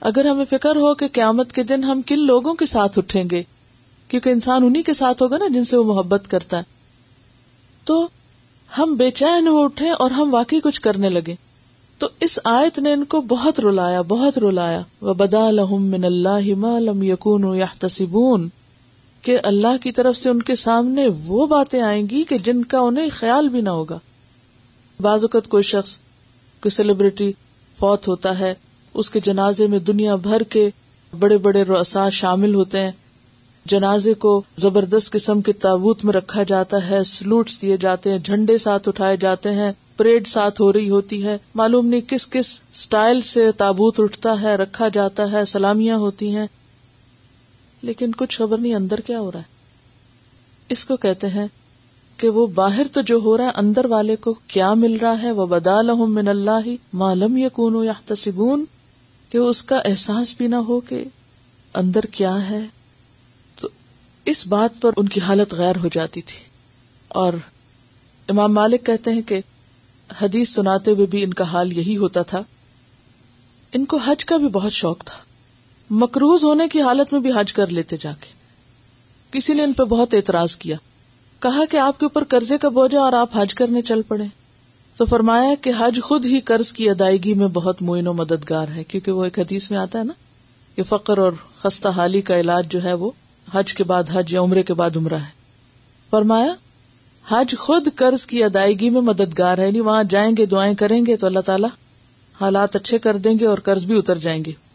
[0.00, 3.42] اگر ہمیں فکر ہو کہ قیامت کے دن ہم کن لوگوں کے ساتھ اٹھیں گے،
[4.08, 6.62] کیونکہ انسان انہیں کے ساتھ ہوگا نا جن سے وہ محبت کرتا ہے۔
[7.84, 8.08] تو
[8.78, 11.34] ہم بے چین ہو اٹھے اور ہم واقعی کچھ کرنے لگے
[11.98, 16.46] تو اس آیت نے ان کو بہت رلایا بہت رلایا۔ وہ بدا لہم من اللہ
[16.80, 18.48] لم یقون یحتسبون
[19.26, 22.78] کہ اللہ کی طرف سے ان کے سامنے وہ باتیں آئیں گی کہ جن کا
[22.78, 23.98] انہیں خیال بھی نہ ہوگا۔
[25.00, 25.96] بعض اوقات کوئی شخص
[26.62, 27.32] کوئی سیلیبریٹی
[27.78, 28.54] فوت ہوتا ہے،
[28.94, 30.70] اس کے جنازے میں دنیا بھر کے
[31.18, 32.92] بڑے بڑے رسا شامل ہوتے ہیں۔
[33.64, 38.58] جنازے کو زبردست قسم کے تابوت میں رکھا جاتا ہے، سلوٹس دیے جاتے ہیں، جھنڈے
[38.58, 43.20] ساتھ اٹھائے جاتے ہیں، پریڈ ساتھ ہو رہی ہوتی ہے۔ معلوم نہیں کس کس سٹائل
[43.20, 46.46] سے تابوت اٹھتا ہے، رکھا جاتا ہے، سلامیاں ہوتی ہیں۔
[47.86, 49.44] لیکن کچھ خبر نہیں، اندر کیا ہو رہا ہے؟
[50.68, 51.46] اس کو کہتے ہیں
[52.16, 55.32] کہ وہ باہر تو جو ہو رہا ہے، اندر والے کو کیا مل رہا ہے؟
[55.32, 58.64] وہ بدا لہم من اللہ معلوم یقون یا تصبون
[59.30, 61.04] کہ اس کا احساس بھی نہ ہو کہ
[61.74, 62.60] اندر کیا ہے۔
[63.60, 63.68] تو
[64.24, 66.44] اس بات پر ان کی حالت غیر ہو جاتی تھی۔
[67.08, 67.32] اور
[68.28, 69.40] امام مالک کہتے ہیں کہ
[70.22, 72.42] حدیث سناتے ہوئے بھی ان کا حال یہی ہوتا تھا۔
[73.72, 75.25] ان کو حج کا بھی بہت شوق تھا۔
[75.90, 78.26] مکروز ہونے کی حالت میں بھی حج کر لیتے جا کے۔
[79.30, 80.76] کسی نے ان پہ بہت اعتراض کیا۔
[81.40, 84.24] کہا کہ آپ کے اوپر قرضے کا بوجھا اور آپ حج کرنے چل پڑے۔
[84.96, 88.84] تو فرمایا کہ حج خود ہی قرض کی ادائیگی میں بہت معین و مددگار ہے،
[88.84, 90.12] کیونکہ وہ ایک حدیث میں آتا ہے نا
[90.76, 93.10] کہ فقر اور خستہ حالی کا علاج جو ہے وہ
[93.52, 95.30] حج کے بعد حج یا عمرے کے بعد عمرہ ہے۔
[96.10, 96.54] فرمایا،
[97.28, 101.16] حج خود قرض کی ادائیگی میں مددگار ہے یعنی وہاں جائیں گے، دعائیں کریں گے
[101.16, 101.68] تو اللہ تعالیٰ
[102.40, 104.65] حالات اچھے کر دیں گے اور قرض بھی اتر جائیں گے۔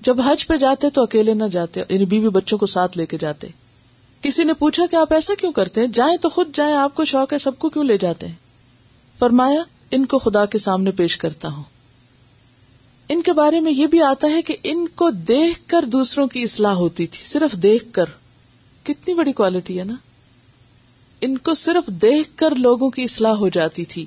[0.00, 3.18] جب حج پہ جاتے تو اکیلے نہ جاتے یعنی بیوی بچوں کو ساتھ لے کے
[3.18, 3.46] جاتے۔
[4.22, 7.04] کسی نے پوچھا کہ آپ ایسا کیوں کرتے ہیں؟ جائیں تو خود جائیں، آپ کو
[7.04, 8.34] شوق ہے، سب کو کیوں لے جاتے ہیں؟
[9.18, 11.62] فرمایا، ان کو خدا کے سامنے پیش کرتا ہوں۔
[13.08, 16.42] ان کے بارے میں یہ بھی آتا ہے کہ ان کو دیکھ کر دوسروں کی
[16.42, 18.04] اصلاح ہوتی تھی۔ صرف دیکھ کر۔
[18.84, 19.94] کتنی بڑی کوالٹی ہے نا۔
[21.20, 24.06] ان کو صرف دیکھ کر لوگوں کی اصلاح ہو جاتی تھی۔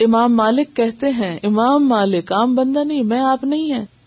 [0.00, 3.99] امام مالک کہتے ہیں، امام مالک، عام بندہ نہیں، میں آپ نہیں ہے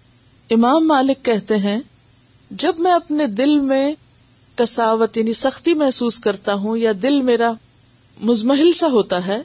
[0.49, 1.79] امام مالک کہتے ہیں،
[2.51, 3.95] جب میں اپنے دل میں
[4.55, 7.53] کساوت یعنی سختی محسوس کرتا ہوں یا دل میرا
[8.21, 9.41] مزمحل سا ہوتا ہے،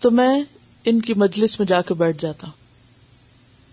[0.00, 0.42] تو میں
[0.84, 2.64] ان کی مجلس میں جا کے بیٹھ جاتا ہوں۔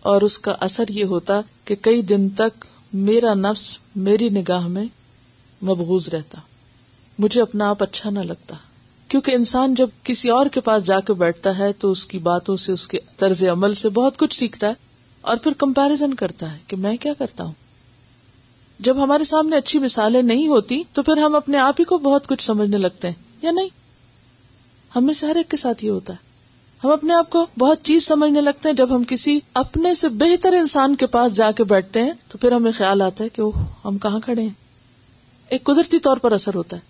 [0.02, 4.86] اور اس کا اثر یہ ہوتا کہ کئی دن تک میرا نفس میری نگاہ میں
[5.64, 6.38] مبغوز رہتا۔
[7.20, 8.56] مجھے اپنا آپ اچھا نہ لگتا۔
[9.08, 12.58] کیونکہ انسان جب کسی اور کے پاس جا کے بیٹھتا ہے، تو اس کی باتوں
[12.58, 14.91] سے، اس کے طرز عمل سے بہت کچھ سیکھتا ہے۔
[15.22, 17.54] اور پھر کمپیرزن کرتا ہے کہ میں کیا کرتا ہوں؟
[18.80, 22.28] جب ہمارے سامنے اچھی مثالیں نہیں ہوتی، تو پھر ہم اپنے آپ ہی کو بہت
[22.28, 23.70] کچھ سمجھنے لگتے ہیں، یا نہیں؟
[24.96, 26.32] ہمیں سارے ایک کے ساتھ یہ ہوتا ہے۔
[26.84, 30.54] ہم اپنے آپ کو بہت چیز سمجھنے لگتے ہیں۔ جب ہم کسی اپنے سے بہتر
[30.54, 33.42] انسان کے پاس جا کے بیٹھتے ہیں، تو پھر ہمیں خیال آتا ہے کہ
[33.86, 34.50] ہم کہاں کھڑے ہیں؟
[35.50, 36.82] ایک قدرتی طور پر اثر ہوتا ہے۔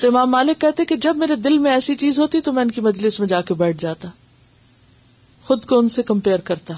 [0.00, 2.70] تو امام مالک کہتے کہ جب میرے دل میں ایسی چیز ہوتی تو میں ان
[2.70, 4.08] کی مجلس میں جا کے بیٹھ جاتا۔
[5.44, 6.74] خود کو ان سے کمپیئر کرتا۔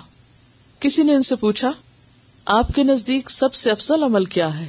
[0.81, 1.73] کسی نے ان سے پوچھا،
[2.45, 4.69] آپ کے نزدیک سب سے افضل عمل کیا ہے؟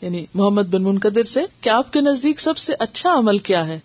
[0.00, 3.80] یعنی محمد بن منقدر سے کہ آپ کے نزدیک سب سے اچھا عمل کیا ہے؟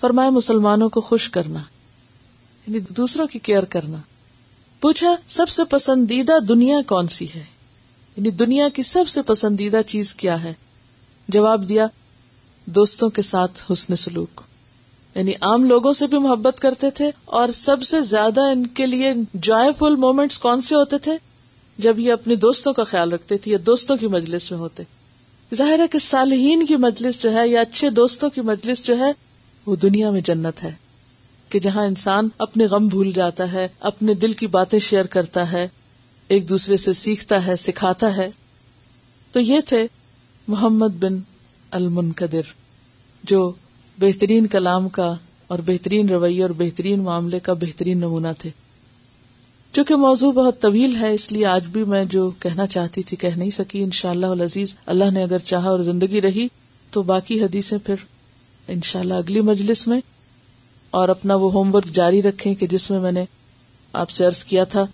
[0.00, 1.58] فرمایا، مسلمانوں کو خوش کرنا
[2.66, 3.98] یعنی دوسروں کی کیئر کرنا۔
[4.80, 7.44] پوچھا، سب سے پسندیدہ دنیا کون سی ہے؟
[8.16, 10.52] یعنی دنیا کی سب سے پسندیدہ چیز کیا ہے؟
[11.28, 11.86] جواب دیا،
[12.64, 14.40] دوستوں کے ساتھ حسن سلوک۔
[15.16, 19.06] یعنی عام لوگوں سے بھی محبت کرتے تھے اور سب سے زیادہ ان کے لیے
[19.34, 21.12] جوائے فل مومنٹس کون سے ہوتے تھے؟
[21.78, 24.82] جب یہ اپنے دوستوں کا خیال رکھتے تھے یا دوستوں کی مجلس میں ہوتے۔
[25.54, 29.12] ظاہر ہے کہ صالحین کی مجلس جو ہے یا اچھے دوستوں کی مجلس جو ہے،
[29.66, 30.72] وہ دنیا میں جنت ہے۔
[31.48, 35.68] کہ جہاں انسان اپنے غم بھول جاتا ہے، اپنے دل کی باتیں شیئر کرتا ہے،
[36.28, 38.30] ایک دوسرے سے سیکھتا ہے، سکھاتا ہے۔
[39.32, 39.86] تو یہ تھے
[40.48, 41.18] محمد بن
[41.70, 42.40] المنقدر
[43.24, 43.52] جو
[43.98, 45.14] بہترین کلام کا
[45.46, 48.50] اور بہترین رویہ اور بہترین معاملے کا بہترین نمونہ تھے۔
[49.72, 53.36] چونکہ موضوع بہت طویل ہے، اس لیے آج بھی میں جو کہنا چاہتی تھی کہہ
[53.36, 56.46] نہیں سکی۔ ان شاء اللہ عزیز اللہ نے اگر چاہا اور زندگی رہی
[56.90, 57.94] تو باقی حدیثیں پھر
[58.68, 60.00] ان شاء اللہ اگلی مجلس میں
[60.90, 63.24] اور اپنا وہ ہوم ورک جاری رکھیں کہ جس میں میں نے
[63.92, 64.86] آپ سے ارض کیا تھا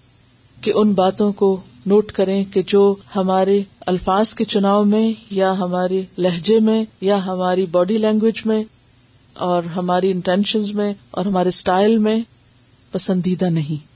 [0.61, 6.03] کہ ان باتوں کو نوٹ کریں کہ جو ہمارے الفاظ کے چناؤ میں یا ہمارے
[6.19, 8.65] لہجے میں یا ہماری باڈی لینگویج میں
[9.35, 12.21] اور ہماری انٹینشن میں اور ہمارے اسٹائل میں
[12.93, 13.93] پسندیدہ نہیں۔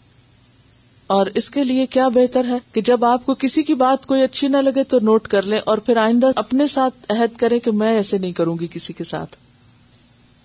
[1.07, 4.22] اور اس کے لیے کیا بہتر ہے کہ جب آپ کو کسی کی بات کوئی
[4.22, 7.70] اچھی نہ لگے تو نوٹ کر لیں اور پھر آئندہ اپنے ساتھ عہد کریں کہ
[7.70, 9.37] میں ایسے نہیں کروں گی کسی کے ساتھ۔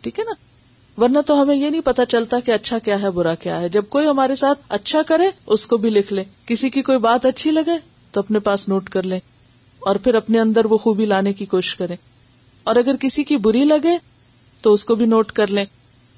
[0.01, 0.31] ٹھیک ہے نا؟
[1.01, 3.83] ورنہ تو ہمیں یہ نہیں پتا چلتا کہ اچھا کیا ہے، برا کیا ہے۔ جب
[3.89, 7.51] کوئی ہمارے ساتھ اچھا کرے، اس کو بھی لکھ لیں۔ کسی کی کوئی بات اچھی
[7.51, 7.77] لگے
[8.11, 9.19] تو اپنے پاس نوٹ کر لیں
[9.79, 11.95] اور پھر اپنے اندر وہ خوبی لانے کی کوشش کریں۔
[12.63, 14.10] اور اگر کسی کی بری لگے
[14.61, 15.65] تو اس کو بھی نوٹ کر لیں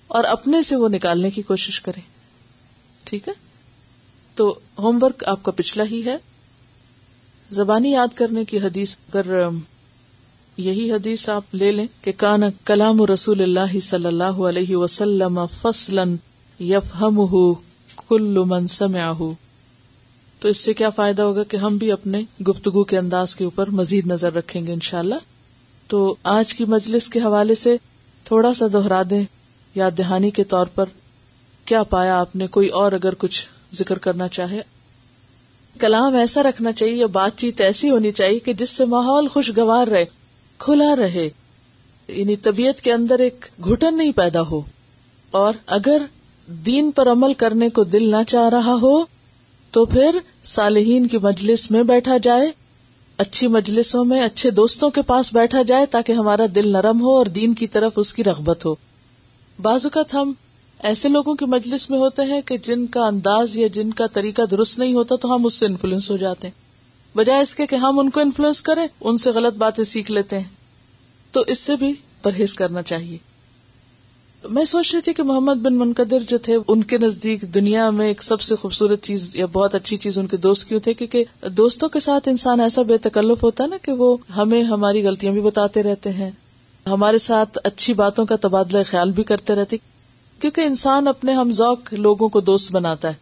[0.08, 2.02] اور اپنے سے وہ نکالنے کی کوشش کریں۔
[3.04, 3.34] ٹھیک ہے؟
[4.36, 6.18] تو ہوم ورک آپ کا پچھلا ہی ہے۔
[7.52, 9.50] زبانی یاد کرنے کی حدیث اگر
[10.58, 16.04] یہی حدیث آپ لے لیں کہ کان کلام رسول اللہ صلی اللہ علیہ وسلم فصلا
[18.08, 19.14] کل من سمعہ
[20.40, 23.70] تو اس سے کیا فائدہ ہوگا کہ ہم بھی اپنے گفتگو کے انداز کے اوپر
[23.70, 25.16] مزید نظر رکھیں گے انشاءاللہ۔
[25.88, 27.78] تو آج کی مجلس کے حوالے سے
[28.24, 29.24] تھوڑا سا دوہرا دیں
[29.76, 30.86] یاد دہانی کے طور پر،
[31.66, 34.62] کیا پایا آپ نے کوئی اور اگر کچھ ذکر کرنا چاہے؟
[35.80, 39.88] کلام ایسا رکھنا چاہیے یا بات چیت ایسی ہونی چاہیے کہ جس سے ماحول خوشگوار
[39.88, 40.06] رہے،
[40.58, 41.30] کھلا رہے۔
[42.08, 44.62] یعنی طبیعت کے اندر ایک گھٹن نہیں پیدا ہو۔
[45.32, 45.98] اور اگر
[46.48, 49.06] دین پر عمل کرنے کو دل نہ چاہ رہا ہو،
[49.72, 52.52] تو پھر صالحین کی مجلس میں بیٹھا جائے۔
[53.18, 57.26] اچھی مجلسوں میں اچھے دوستوں کے پاس بیٹھا جائے تاکہ ہمارا دل نرم ہو اور
[57.26, 58.76] دین کی طرف اس کی رغبت ہو۔
[59.62, 60.34] بعض اوقات ہم
[60.84, 64.42] ایسے لوگوں کی مجلس میں ہوتے ہیں کہ جن کا انداز یا جن کا طریقہ
[64.52, 66.64] درست نہیں ہوتا تو ہم اس سے انفلوئنس ہو جاتے ہیں۔
[67.18, 70.38] بجائے اس کے کہ ہم ان کو انفلوئنس کریں، ان سے غلط باتیں سیکھ لیتے
[70.38, 70.50] ہیں۔
[71.32, 73.18] تو اس سے بھی پرہیز کرنا چاہیے۔
[74.50, 78.08] میں سوچ رہی تھی کہ محمد بن منقدر جو تھے، ان کے نزدیک دنیا میں
[78.08, 81.26] ایک سب سے خوبصورت چیز یا بہت اچھی چیز ان کے دوست کیوں تھے؟ کیونکہ
[81.50, 85.34] دوستوں کے ساتھ انسان ایسا بے تکلف ہوتا ہے نا کہ وہ ہمیں ہماری غلطیاں
[85.34, 86.32] بھی بتاتے رہتے ہیں،
[86.86, 89.78] ہمارے ساتھ اچھی باتوں کا تبادلہ خیال بھی کرتے رہتے،
[90.40, 93.14] کیونکہ انسان اپنے ہم ذوق لوگوں کو دوست بناتا ہے۔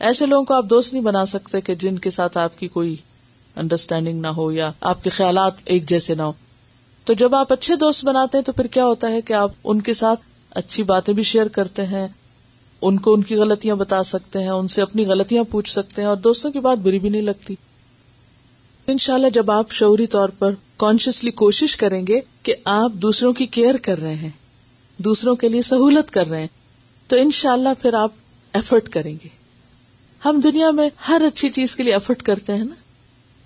[0.00, 2.96] ایسے لوگوں کو آپ دوست نہیں بنا سکتے کہ جن کے ساتھ آپ کی کوئی
[3.56, 6.32] انڈرسٹینڈنگ نہ ہو یا آپ کے خیالات ایک جیسے نہ ہو
[7.04, 9.80] تو جب آپ اچھے دوست بناتے ہیں تو پھر کیا ہوتا ہے کہ آپ ان
[9.80, 12.08] کے ساتھ اچھی باتیں بھی شیئر کرتے ہیں،
[12.82, 16.08] ان کو ان کی غلطیاں بتا سکتے ہیں، ان سے اپنی غلطیاں پوچھ سکتے ہیں
[16.08, 17.54] اور دوستوں کی بات بری بھی نہیں لگتی۔
[18.86, 23.32] ان شاء اللہ جب آپ شعوری طور پر کانشیسلی کوشش کریں گے کہ آپ دوسروں
[23.32, 24.30] کی کیئر کر رہے ہیں،
[24.96, 26.48] دوسروں کے لیے سہولت کر رہے ہیں،
[27.06, 28.10] تو ان شاء اللہ پھر آپ
[28.52, 29.28] ایفرٹ کریں گے۔
[30.24, 32.74] ہم دنیا میں ہر اچھی چیز کے لیے ایفرٹ کرتے ہیں نا۔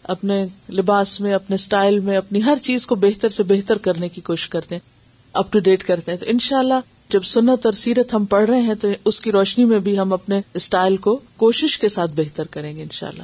[0.03, 4.21] اپنے لباس میں، اپنے اسٹائل میں، اپنی ہر چیز کو بہتر سے بہتر کرنے کی
[4.21, 5.02] کوشش کرتے ہیں۔
[5.33, 6.75] اپ ٹو ڈیٹ کرتے ہیں۔ تو ان شاء اللہ
[7.09, 10.13] جب سنت اور سیرت ہم پڑھ رہے ہیں تو اس کی روشنی میں بھی ہم
[10.13, 13.23] اپنے اسٹائل کو کوشش کے ساتھ بہتر کریں گے ان شاء اللہ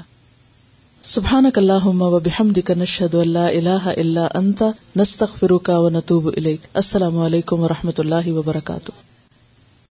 [1.04, 1.50] سبحان
[2.60, 4.62] کا نشد اللہ اللہ الا انت
[4.96, 6.30] نستخ فروقہ و نتوب
[6.74, 8.90] السلام علیکم و رحمت اللہ وبرکاتہ۔